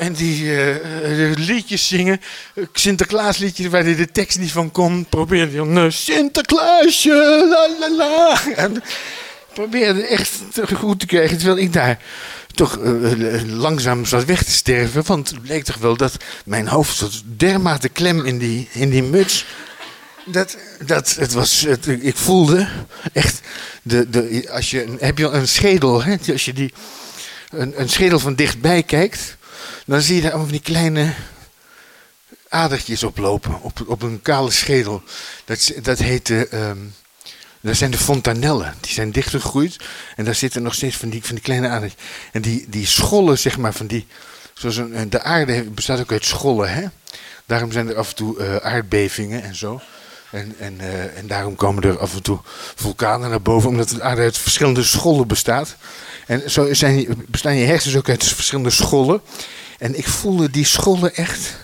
en 0.00 0.12
die 0.12 0.56
eh, 0.56 1.32
liedjes 1.34 1.88
zingen. 1.88 2.20
Sinterklaasliedjes 2.72 3.66
waar 3.66 3.84
de 3.84 4.10
tekst 4.12 4.38
niet 4.38 4.52
van 4.52 4.70
kon. 4.70 5.06
Probeerde 5.08 5.56
hij 5.56 5.74
dan, 5.74 5.92
Sinterklaasje, 5.92 7.46
la 7.48 7.68
la 7.78 7.96
la. 7.96 8.40
En 8.56 8.82
probeerde 9.52 10.06
echt 10.06 10.30
goed 10.74 11.00
te 11.00 11.06
krijgen. 11.06 11.36
Terwijl 11.36 11.58
ik 11.58 11.72
daar 11.72 11.98
toch 12.54 12.78
uh, 12.78 13.42
langzaam 13.46 14.04
zat 14.04 14.24
weg 14.24 14.42
te 14.42 14.50
sterven. 14.50 15.02
Want 15.06 15.28
het 15.28 15.42
bleek 15.42 15.64
toch 15.64 15.76
wel 15.76 15.96
dat 15.96 16.16
mijn 16.44 16.68
hoofd 16.68 16.96
zat 16.96 17.22
dermate 17.36 17.88
klem 17.88 18.24
in 18.24 18.38
die, 18.38 18.68
in 18.72 18.90
die 18.90 19.02
muts. 19.02 19.44
Dat, 20.24 20.56
dat 20.86 21.14
het 21.18 21.32
was, 21.32 21.60
het, 21.60 21.86
ik 21.86 22.16
voelde 22.16 22.68
echt, 23.12 23.40
de, 23.82 24.10
de, 24.10 24.48
als 24.50 24.70
je, 24.70 24.96
heb 24.98 25.18
je 25.18 25.26
een 25.26 25.48
schedel, 25.48 26.02
hè? 26.02 26.16
als 26.32 26.44
je 26.44 26.52
die, 26.52 26.72
een, 27.50 27.80
een 27.80 27.88
schedel 27.88 28.18
van 28.18 28.34
dichtbij 28.34 28.82
kijkt, 28.82 29.38
dan 29.86 30.00
zie 30.00 30.16
je 30.16 30.22
daar 30.22 30.32
allemaal 30.32 30.50
die 30.50 30.60
kleine 30.60 31.14
adertjes 32.48 33.02
oplopen, 33.02 33.62
op, 33.62 33.84
op 33.86 34.02
een 34.02 34.22
kale 34.22 34.50
schedel. 34.50 35.02
Dat, 35.44 35.72
dat 35.82 35.98
heette, 35.98 36.48
um, 36.54 36.94
dat 37.60 37.76
zijn 37.76 37.90
de 37.90 37.98
fontanellen. 37.98 38.74
Die 38.80 38.92
zijn 38.92 39.12
dichtgegroeid 39.12 39.76
en 40.16 40.24
daar 40.24 40.34
zitten 40.34 40.62
nog 40.62 40.74
steeds 40.74 40.96
van 40.96 41.08
die, 41.10 41.24
van 41.24 41.34
die 41.34 41.44
kleine 41.44 41.68
adertjes. 41.68 42.02
En 42.32 42.42
die, 42.42 42.66
die 42.68 42.86
schollen, 42.86 43.38
zeg 43.38 43.58
maar, 43.58 43.72
van 43.72 43.86
die, 43.86 44.06
zoals 44.54 44.76
een, 44.76 45.10
de 45.10 45.22
aarde 45.22 45.62
bestaat 45.62 46.00
ook 46.00 46.12
uit 46.12 46.24
schollen, 46.24 46.72
hè. 46.72 46.86
Daarom 47.46 47.72
zijn 47.72 47.88
er 47.88 47.96
af 47.96 48.08
en 48.08 48.14
toe 48.14 48.38
uh, 48.38 48.56
aardbevingen 48.56 49.42
en 49.42 49.54
zo. 49.54 49.80
En, 50.30 50.54
en, 50.58 50.74
uh, 50.80 51.18
en 51.18 51.26
daarom 51.26 51.54
komen 51.54 51.82
er 51.82 51.98
af 51.98 52.14
en 52.14 52.22
toe 52.22 52.38
vulkanen 52.74 53.30
naar 53.30 53.42
boven, 53.42 53.68
omdat 53.68 53.88
de 53.88 54.02
aarde 54.02 54.22
uit 54.22 54.38
verschillende 54.38 54.82
schollen 54.82 55.28
bestaat. 55.28 55.76
En 56.26 56.50
zo 56.50 56.74
zijn, 56.74 57.24
bestaan 57.28 57.56
je 57.56 57.66
hersens 57.66 57.96
ook 57.96 58.08
uit 58.08 58.24
verschillende 58.24 58.70
schollen. 58.70 59.20
En 59.78 59.98
ik 59.98 60.08
voelde 60.08 60.50
die 60.50 60.64
schollen 60.64 61.14
echt. 61.14 61.56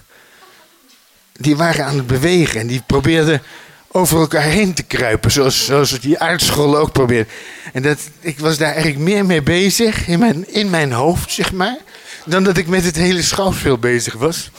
Die 1.33 1.57
waren 1.57 1.85
aan 1.85 1.97
het 1.97 2.07
bewegen 2.07 2.61
en 2.61 2.67
die 2.67 2.83
probeerden 2.87 3.43
over 3.89 4.21
elkaar 4.21 4.43
heen 4.43 4.75
te 4.75 4.83
kruipen. 4.83 5.31
Zoals, 5.31 5.65
zoals 5.65 6.01
die 6.01 6.19
aardschollen 6.19 6.81
ook 6.81 6.93
probeerden. 6.93 7.33
En 7.73 7.83
dat, 7.83 7.99
ik 8.21 8.39
was 8.39 8.59
daar 8.59 8.73
eigenlijk 8.73 8.99
meer 8.99 9.27
mee 9.27 9.43
bezig, 9.43 10.09
in 10.09 10.19
mijn, 10.19 10.53
in 10.53 10.71
mijn 10.71 10.93
hoofd 10.93 11.33
zeg 11.33 11.53
maar. 11.53 11.77
Dan 12.25 12.45
dat 12.45 12.57
ik 12.57 12.67
met 12.67 12.85
het 12.85 12.97
hele 12.97 13.23
schouwspel 13.23 13.79
bezig 13.79 14.15
was. 14.15 14.51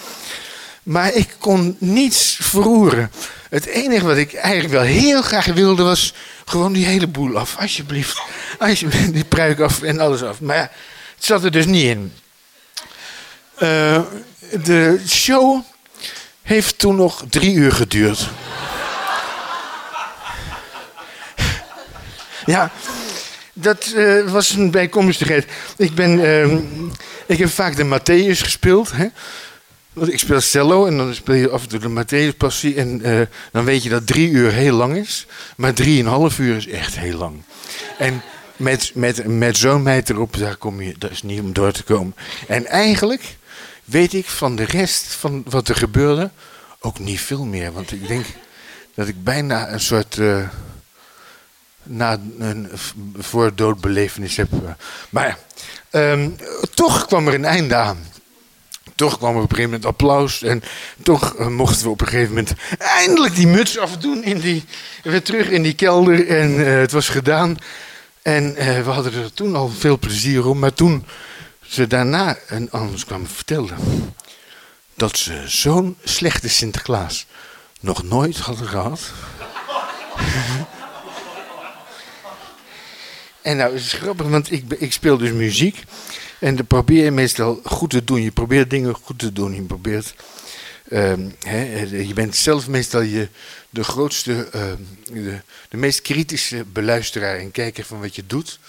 Maar 0.83 1.13
ik 1.13 1.35
kon 1.39 1.75
niets 1.79 2.37
verroeren. 2.41 3.11
Het 3.49 3.65
enige 3.65 4.05
wat 4.05 4.17
ik 4.17 4.33
eigenlijk 4.33 4.73
wel 4.73 4.83
heel 4.83 5.21
graag 5.21 5.45
wilde 5.45 5.83
was 5.83 6.13
gewoon 6.45 6.73
die 6.73 6.85
hele 6.85 7.07
boel 7.07 7.37
af. 7.37 7.57
Alsjeblieft. 7.57 8.21
Alsjeblieft, 8.59 9.13
die 9.13 9.23
pruik 9.23 9.59
af 9.59 9.81
en 9.81 9.99
alles 9.99 10.23
af. 10.23 10.41
Maar 10.41 10.55
ja, 10.55 10.71
het 11.15 11.25
zat 11.25 11.43
er 11.43 11.51
dus 11.51 11.65
niet 11.65 11.83
in. 11.83 12.13
Uh, 13.59 14.01
de 14.63 15.01
show 15.07 15.61
heeft 16.41 16.77
toen 16.77 16.95
nog 16.95 17.23
drie 17.29 17.53
uur 17.53 17.71
geduurd. 17.71 18.29
ja, 22.45 22.71
dat 23.53 23.91
uh, 23.95 24.29
was 24.29 24.49
een 24.49 24.71
bijkomstigheid. 24.71 25.45
Ik, 25.77 25.95
ben, 25.95 26.19
uh, 26.19 26.57
ik 27.25 27.37
heb 27.37 27.49
vaak 27.49 27.75
de 27.75 27.99
Matthäus 27.99 28.39
gespeeld. 28.41 28.91
Hè? 28.91 29.07
Ik 29.99 30.19
speel 30.19 30.41
cello 30.41 30.85
en 30.85 30.97
dan 30.97 31.13
speel 31.13 31.35
je 31.35 31.49
af 31.49 31.63
en 31.63 31.69
toe 31.69 31.79
de 31.79 32.03
Matthäus 32.03 32.37
Passie. 32.37 32.75
En 32.75 33.07
uh, 33.07 33.21
dan 33.51 33.65
weet 33.65 33.83
je 33.83 33.89
dat 33.89 34.07
drie 34.07 34.29
uur 34.29 34.51
heel 34.51 34.75
lang 34.75 34.95
is. 34.95 35.25
Maar 35.55 35.73
drieënhalf 35.73 36.39
uur 36.39 36.55
is 36.55 36.67
echt 36.67 36.99
heel 36.99 37.17
lang. 37.17 37.43
En 37.97 38.21
met, 38.55 38.91
met, 38.93 39.27
met 39.27 39.57
zo'n 39.57 39.83
meid 39.83 40.09
erop, 40.09 40.37
daar, 40.37 40.55
kom 40.55 40.81
je, 40.81 40.95
dat 40.97 41.11
is 41.11 41.23
niet 41.23 41.41
om 41.41 41.53
door 41.53 41.71
te 41.71 41.83
komen. 41.83 42.15
En 42.47 42.65
eigenlijk 42.65 43.37
weet 43.83 44.13
ik 44.13 44.25
van 44.25 44.55
de 44.55 44.63
rest 44.63 45.03
van 45.03 45.43
wat 45.49 45.67
er 45.67 45.75
gebeurde 45.75 46.31
ook 46.79 46.99
niet 46.99 47.21
veel 47.21 47.45
meer. 47.45 47.71
Want 47.71 47.91
ik 47.91 48.07
denk 48.07 48.25
dat 48.93 49.07
ik 49.07 49.23
bijna 49.23 49.71
een 49.71 49.79
soort. 49.79 50.17
Uh, 50.17 50.47
na 51.89 52.19
een 52.39 52.69
voordoodbelevenis 53.17 54.37
heb. 54.37 54.49
Maar 55.09 55.37
um, 55.91 56.35
toch 56.73 57.05
kwam 57.05 57.27
er 57.27 57.33
een 57.33 57.45
einde 57.45 57.75
aan. 57.75 57.97
Toch 58.97 59.17
kwam 59.17 59.35
er 59.35 59.41
op 59.41 59.49
een 59.49 59.55
gegeven 59.55 59.71
moment 59.71 59.85
applaus. 59.85 60.43
En 60.43 60.63
toch 61.03 61.35
uh, 61.39 61.47
mochten 61.47 61.83
we 61.83 61.89
op 61.89 62.01
een 62.01 62.07
gegeven 62.07 62.33
moment 62.33 62.53
eindelijk 62.77 63.35
die 63.35 63.47
muts 63.47 63.77
afdoen. 63.77 64.23
In 64.23 64.39
die, 64.39 64.63
weer 65.03 65.23
terug 65.23 65.49
in 65.49 65.63
die 65.63 65.73
kelder. 65.73 66.27
En 66.27 66.59
uh, 66.59 66.65
het 66.79 66.91
was 66.91 67.09
gedaan. 67.09 67.57
En 68.21 68.53
we 68.53 68.89
hadden 68.89 69.13
er 69.13 69.33
toen 69.33 69.55
al 69.55 69.69
veel 69.69 69.99
plezier 69.99 70.47
om. 70.47 70.59
Maar 70.59 70.73
toen 70.73 71.05
ze 71.67 71.87
daarna 71.87 72.37
en 72.47 72.71
anders 72.71 73.05
kwamen 73.05 73.27
vertellen 73.27 73.77
dat 74.97 75.17
ze 75.17 75.43
zo'n 75.45 75.97
slechte 76.03 76.49
Sinterklaas 76.49 77.25
nog 77.79 78.03
nooit 78.03 78.37
hadden 78.37 78.67
gehad. 78.67 79.01
en 83.41 83.57
nou, 83.57 83.73
het 83.73 83.81
is 83.81 83.93
grappig, 83.93 84.27
want 84.27 84.51
ik, 84.51 84.63
ik 84.77 84.93
speel 84.93 85.17
dus 85.17 85.31
muziek. 85.31 85.83
En 86.39 86.55
dan 86.55 86.67
probeer 86.67 87.03
je 87.03 87.11
meestal 87.11 87.59
goed 87.63 87.89
te 87.89 88.03
doen. 88.03 88.21
Je 88.21 88.31
probeert 88.31 88.69
dingen 88.69 88.93
goed 88.93 89.19
te 89.19 89.33
doen. 89.33 89.55
Je 89.55 89.61
probeert. 89.61 90.13
Um, 90.91 91.35
je 91.91 92.11
bent 92.13 92.35
zelf 92.35 92.67
meestal 92.67 93.01
je, 93.01 93.27
de 93.69 93.83
grootste, 93.83 94.49
uh, 94.55 95.41
de, 95.69 95.77
meest 95.77 96.01
kritische 96.01 96.65
beluisteraar 96.65 97.37
en 97.37 97.51
kijker 97.51 97.85
van 97.85 97.99
wat 97.99 98.15
je 98.15 98.23
doet. 98.27 98.59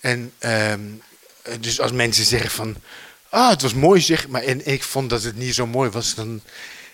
En 0.00 0.32
um, 0.40 1.02
dus 1.60 1.80
als 1.80 1.92
mensen 1.92 2.24
zeggen 2.24 2.50
van, 2.50 2.76
ah, 3.28 3.50
het 3.50 3.62
was 3.62 3.74
mooi 3.74 4.00
zeg, 4.00 4.28
maar 4.28 4.42
en 4.42 4.66
ik 4.66 4.82
vond 4.82 5.10
dat 5.10 5.22
het 5.22 5.36
niet 5.36 5.54
zo 5.54 5.66
mooi 5.66 5.90
was, 5.90 6.14
dan 6.14 6.40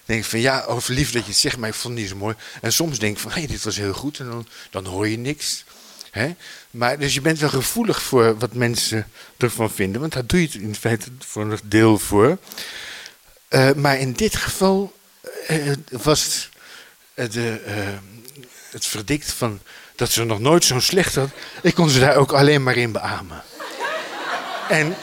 denk 0.05 0.21
ik 0.21 0.31
van, 0.31 0.41
ja, 0.41 0.63
over 0.63 0.95
lief 0.95 1.13
dat 1.13 1.23
je 1.23 1.31
het 1.31 1.39
zegt, 1.39 1.57
maar 1.57 1.69
ik 1.69 1.75
vond 1.75 1.95
het 1.95 2.03
niet 2.03 2.13
zo 2.13 2.17
mooi. 2.17 2.35
En 2.61 2.73
soms 2.73 2.99
denk 2.99 3.17
ik 3.17 3.23
van, 3.23 3.33
hé, 3.33 3.47
dit 3.47 3.63
was 3.63 3.77
heel 3.77 3.93
goed, 3.93 4.19
en 4.19 4.27
dan, 4.27 4.47
dan 4.71 4.85
hoor 4.85 5.09
je 5.09 5.19
niks. 5.19 5.65
Hè? 6.15 6.35
Maar, 6.71 6.99
dus 6.99 7.15
je 7.15 7.21
bent 7.21 7.39
wel 7.39 7.49
gevoelig 7.49 8.03
voor 8.03 8.39
wat 8.39 8.53
mensen 8.53 9.07
ervan 9.37 9.71
vinden, 9.71 10.01
want 10.01 10.13
daar 10.13 10.27
doe 10.27 10.41
je 10.41 10.47
het 10.47 10.55
in 10.55 10.75
feite 10.75 11.09
voor 11.19 11.43
een 11.43 11.59
deel 11.65 11.99
voor. 11.99 12.39
Uh, 13.51 13.73
maar 13.73 13.99
in 13.99 14.13
dit 14.13 14.37
geval 14.37 14.93
uh, 15.51 15.73
was 15.91 16.51
het, 17.15 17.35
uh, 17.35 17.55
het 18.71 18.87
verdict 18.87 19.33
van 19.33 19.61
dat 19.97 20.11
ze 20.11 20.25
nog 20.25 20.41
nooit 20.41 20.65
zo'n 20.65 20.81
slecht 20.81 21.15
had. 21.15 21.31
Ik 21.63 21.75
kon 21.75 21.91
ze 21.91 22.01
daar 22.01 22.17
ook 22.17 22.33
alleen 22.33 22.63
maar 22.63 22.77
in 22.77 22.93
beamen. 22.93 23.43
En, 24.69 24.97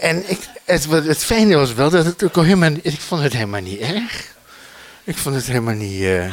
en 0.00 0.30
ik, 0.30 0.38
het, 0.64 0.84
het 0.90 1.24
fijne 1.24 1.56
was 1.56 1.72
wel 1.72 1.90
dat 1.90 2.04
het 2.04 2.24
ook 2.24 2.36
helemaal, 2.36 2.72
ik 2.82 3.00
vond 3.00 3.22
het 3.22 3.32
helemaal 3.32 3.60
niet 3.60 3.80
erg. 3.80 4.34
Ik 5.04 5.16
vond 5.16 5.34
het 5.34 5.46
helemaal 5.46 5.74
niet, 5.74 6.32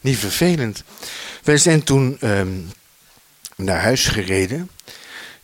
niet 0.00 0.18
vervelend. 0.18 0.82
Wij 1.42 1.58
zijn 1.58 1.84
toen 1.84 2.18
um, 2.20 2.70
naar 3.56 3.80
huis 3.80 4.06
gereden. 4.06 4.70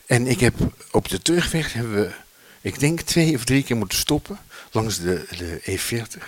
En 0.05 0.27
ik 0.27 0.39
heb 0.39 0.53
op 0.91 1.09
de 1.09 1.21
terugweg 1.21 1.73
hebben 1.73 1.95
we, 1.95 2.11
ik 2.61 2.79
denk 2.79 3.01
twee 3.01 3.35
of 3.35 3.43
drie 3.43 3.63
keer 3.63 3.75
moeten 3.75 3.97
stoppen 3.97 4.39
langs 4.71 4.99
de, 4.99 5.25
de 5.37 5.79
E40. 5.79 6.23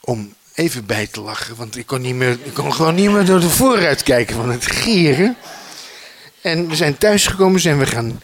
Om 0.00 0.34
even 0.54 0.86
bij 0.86 1.06
te 1.06 1.20
lachen, 1.20 1.56
want 1.56 1.76
ik 1.76 1.86
kon, 1.86 2.00
niet 2.00 2.14
meer, 2.14 2.38
ik 2.42 2.54
kon 2.54 2.74
gewoon 2.74 2.94
niet 2.94 3.10
meer 3.10 3.24
door 3.24 3.40
de 3.40 3.50
vooruit 3.50 4.02
kijken 4.02 4.36
van 4.36 4.50
het 4.50 4.66
gieren. 4.66 5.36
En 6.40 6.68
we 6.68 6.76
zijn 6.76 6.98
thuisgekomen, 6.98 7.60
zijn 7.60 7.78
we 7.78 7.86
gaan 7.86 8.20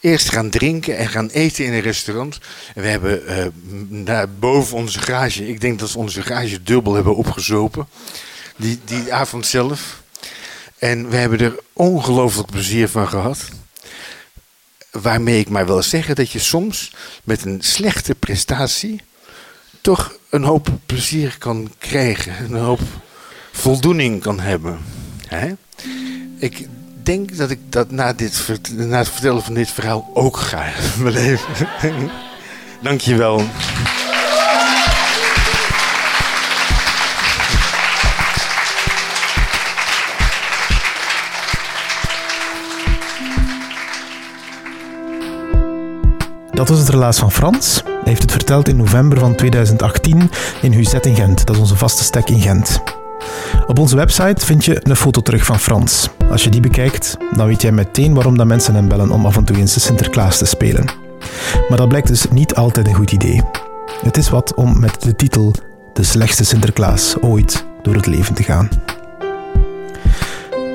eerst 0.00 0.28
gaan 0.28 0.50
drinken 0.50 0.96
en 0.96 1.08
gaan 1.08 1.28
eten 1.28 1.64
in 1.64 1.72
een 1.72 1.80
restaurant. 1.80 2.38
En 2.74 2.82
we 2.82 2.88
hebben 2.88 3.22
uh, 3.28 3.46
daar 4.04 4.30
boven 4.30 4.76
onze 4.76 5.00
garage, 5.00 5.48
ik 5.48 5.60
denk 5.60 5.78
dat 5.78 5.92
we 5.92 5.98
onze 5.98 6.22
garage 6.22 6.62
dubbel 6.62 6.94
hebben 6.94 7.16
opgezopen. 7.16 7.88
Die, 8.56 8.80
die 8.84 9.12
avond 9.12 9.46
zelf. 9.46 10.02
En 10.78 11.08
we 11.08 11.16
hebben 11.16 11.38
er 11.38 11.58
ongelooflijk 11.72 12.50
plezier 12.50 12.88
van 12.88 13.08
gehad. 13.08 13.48
Waarmee 14.90 15.40
ik 15.40 15.48
maar 15.48 15.66
wil 15.66 15.82
zeggen 15.82 16.14
dat 16.14 16.30
je 16.30 16.38
soms 16.38 16.92
met 17.24 17.44
een 17.44 17.60
slechte 17.62 18.14
prestatie 18.14 19.00
toch 19.80 20.18
een 20.30 20.42
hoop 20.42 20.68
plezier 20.86 21.36
kan 21.38 21.72
krijgen. 21.78 22.44
Een 22.44 22.60
hoop 22.60 22.80
voldoening 23.52 24.22
kan 24.22 24.40
hebben. 24.40 24.78
Ik 26.38 26.66
denk 27.02 27.36
dat 27.36 27.50
ik 27.50 27.58
dat 27.68 27.90
na, 27.90 28.12
dit, 28.12 28.48
na 28.72 28.98
het 28.98 29.08
vertellen 29.08 29.42
van 29.42 29.54
dit 29.54 29.70
verhaal 29.70 30.10
ook 30.14 30.36
ga 30.36 30.72
beleven. 31.02 31.68
Dank 32.82 33.00
je 33.00 33.14
wel. 33.14 33.46
Dat 46.58 46.68
was 46.68 46.78
het 46.78 46.88
relaas 46.88 47.18
van 47.18 47.32
Frans. 47.32 47.82
Hij 47.84 48.02
heeft 48.04 48.22
het 48.22 48.30
verteld 48.30 48.68
in 48.68 48.76
november 48.76 49.18
van 49.18 49.34
2018 49.34 50.30
in 50.62 50.72
Huzet 50.72 51.06
in 51.06 51.14
Gent. 51.14 51.46
Dat 51.46 51.54
is 51.54 51.60
onze 51.62 51.76
vaste 51.76 52.04
stek 52.04 52.28
in 52.28 52.40
Gent. 52.40 52.82
Op 53.66 53.78
onze 53.78 53.96
website 53.96 54.46
vind 54.46 54.64
je 54.64 54.80
een 54.82 54.96
foto 54.96 55.20
terug 55.20 55.44
van 55.44 55.58
Frans. 55.58 56.08
Als 56.30 56.44
je 56.44 56.50
die 56.50 56.60
bekijkt, 56.60 57.16
dan 57.36 57.46
weet 57.46 57.62
jij 57.62 57.72
meteen 57.72 58.14
waarom 58.14 58.36
dat 58.36 58.46
mensen 58.46 58.74
hem 58.74 58.88
bellen 58.88 59.10
om 59.10 59.26
af 59.26 59.36
en 59.36 59.44
toe 59.44 59.56
eens 59.56 59.74
de 59.74 59.80
Sinterklaas 59.80 60.38
te 60.38 60.44
spelen. 60.44 60.84
Maar 61.68 61.78
dat 61.78 61.88
blijkt 61.88 62.08
dus 62.08 62.26
niet 62.30 62.54
altijd 62.54 62.86
een 62.86 62.94
goed 62.94 63.12
idee. 63.12 63.42
Het 64.02 64.16
is 64.16 64.30
wat 64.30 64.54
om 64.54 64.80
met 64.80 65.02
de 65.02 65.16
titel 65.16 65.52
De 65.92 66.02
slechtste 66.02 66.44
Sinterklaas 66.44 67.16
ooit 67.20 67.66
door 67.82 67.94
het 67.94 68.06
leven 68.06 68.34
te 68.34 68.42
gaan. 68.42 68.68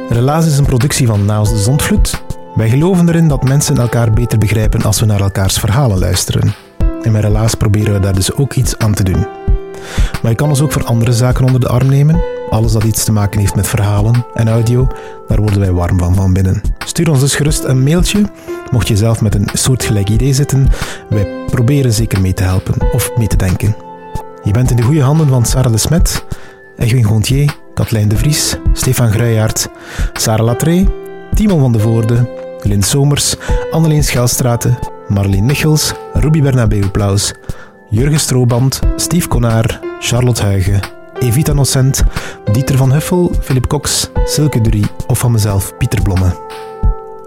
Relaas 0.09 0.45
is 0.45 0.57
een 0.57 0.65
productie 0.65 1.07
van 1.07 1.25
Naals 1.25 1.49
de 1.49 1.59
Zondvloed. 1.59 2.22
Wij 2.55 2.69
geloven 2.69 3.07
erin 3.09 3.27
dat 3.27 3.43
mensen 3.43 3.77
elkaar 3.77 4.11
beter 4.11 4.37
begrijpen 4.37 4.81
als 4.81 4.99
we 4.99 5.05
naar 5.05 5.21
elkaars 5.21 5.57
verhalen 5.57 5.99
luisteren. 5.99 6.53
En 7.01 7.11
met 7.11 7.23
Relaas 7.23 7.55
proberen 7.55 7.93
we 7.93 7.99
daar 7.99 8.13
dus 8.13 8.35
ook 8.35 8.53
iets 8.53 8.77
aan 8.77 8.93
te 8.93 9.03
doen. 9.03 9.27
Maar 10.21 10.31
je 10.31 10.35
kan 10.35 10.49
ons 10.49 10.61
ook 10.61 10.71
voor 10.71 10.83
andere 10.83 11.13
zaken 11.13 11.45
onder 11.45 11.59
de 11.59 11.67
arm 11.67 11.87
nemen. 11.87 12.23
Alles 12.49 12.71
dat 12.71 12.83
iets 12.83 13.03
te 13.03 13.11
maken 13.11 13.39
heeft 13.39 13.55
met 13.55 13.67
verhalen 13.67 14.25
en 14.33 14.47
audio, 14.47 14.87
daar 15.27 15.41
worden 15.41 15.59
wij 15.59 15.71
warm 15.71 15.99
van 15.99 16.15
van 16.15 16.33
binnen. 16.33 16.61
Stuur 16.85 17.09
ons 17.09 17.19
dus 17.19 17.35
gerust 17.35 17.63
een 17.63 17.83
mailtje, 17.83 18.23
mocht 18.71 18.87
je 18.87 18.97
zelf 18.97 19.21
met 19.21 19.35
een 19.35 19.49
soortgelijk 19.53 20.09
idee 20.09 20.33
zitten. 20.33 20.67
Wij 21.09 21.27
proberen 21.45 21.93
zeker 21.93 22.21
mee 22.21 22.33
te 22.33 22.43
helpen 22.43 22.91
of 22.91 23.11
mee 23.17 23.27
te 23.27 23.37
denken. 23.37 23.75
Je 24.43 24.51
bent 24.51 24.69
in 24.69 24.75
de 24.75 24.83
goede 24.83 25.01
handen 25.01 25.27
van 25.27 25.45
Sarah 25.45 25.71
de 25.71 25.77
Smet, 25.77 26.25
Edwin 26.77 27.03
Gontier, 27.03 27.55
Katlijn 27.73 28.07
de 28.07 28.17
Vries, 28.17 28.57
Stefan 28.73 29.11
Gruijaert, 29.11 29.69
Sarah 30.13 30.45
Latree, 30.45 30.87
Timon 31.33 31.59
van 31.59 31.71
de 31.71 31.79
Voorde, 31.79 32.42
Lin 32.63 32.83
Somers, 32.83 33.35
Anneleen 33.71 34.03
Schelstraten, 34.03 34.77
Marleen 35.07 35.45
Michels, 35.45 35.93
Ruby 36.13 36.41
Bernabeu 36.41 36.89
Plaus, 36.91 37.33
Jurgen 37.89 38.19
Strooband, 38.19 38.79
Steve 38.95 39.27
Konaar, 39.27 39.79
Charlotte 39.99 40.43
Huigen, 40.43 40.81
Evita 41.19 41.53
Nocent, 41.53 42.03
Dieter 42.51 42.77
van 42.77 42.91
Huffel, 42.91 43.31
Philip 43.41 43.67
Cox, 43.67 44.09
Silke 44.25 44.61
Durie 44.61 44.87
of 45.07 45.19
van 45.19 45.31
mezelf, 45.31 45.77
Pieter 45.77 46.01
Blomme. 46.01 46.51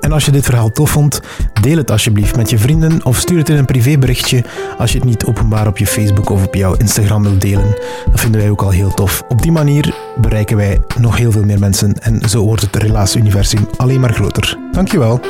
En 0.01 0.13
als 0.13 0.25
je 0.25 0.31
dit 0.31 0.45
verhaal 0.45 0.71
tof 0.71 0.91
vond, 0.91 1.21
deel 1.61 1.77
het 1.77 1.91
alsjeblieft 1.91 2.37
met 2.37 2.51
je 2.51 2.59
vrienden 2.59 3.05
of 3.05 3.17
stuur 3.17 3.39
het 3.39 3.49
in 3.49 3.57
een 3.57 3.65
privéberichtje 3.65 4.45
als 4.79 4.93
je 4.93 4.99
het 4.99 5.07
niet 5.07 5.25
openbaar 5.25 5.67
op 5.67 5.79
je 5.79 5.87
Facebook 5.87 6.31
of 6.31 6.47
op 6.47 6.55
jouw 6.55 6.75
Instagram 6.75 7.23
wilt 7.23 7.41
delen. 7.41 7.79
Dat 8.11 8.21
vinden 8.21 8.41
wij 8.41 8.51
ook 8.51 8.63
al 8.63 8.71
heel 8.71 8.95
tof. 8.95 9.23
Op 9.29 9.43
die 9.43 9.53
manier 9.53 9.95
bereiken 10.21 10.57
wij 10.57 10.83
nog 10.99 11.17
heel 11.17 11.33
veel 11.33 11.45
meer 11.45 11.59
mensen 11.59 11.95
en 12.03 12.29
zo 12.29 12.45
wordt 12.45 12.63
het 12.63 12.77
Relaas-universum 12.77 13.69
alleen 13.77 14.01
maar 14.01 14.15
groter. 14.15 14.59
Dankjewel. 14.73 15.21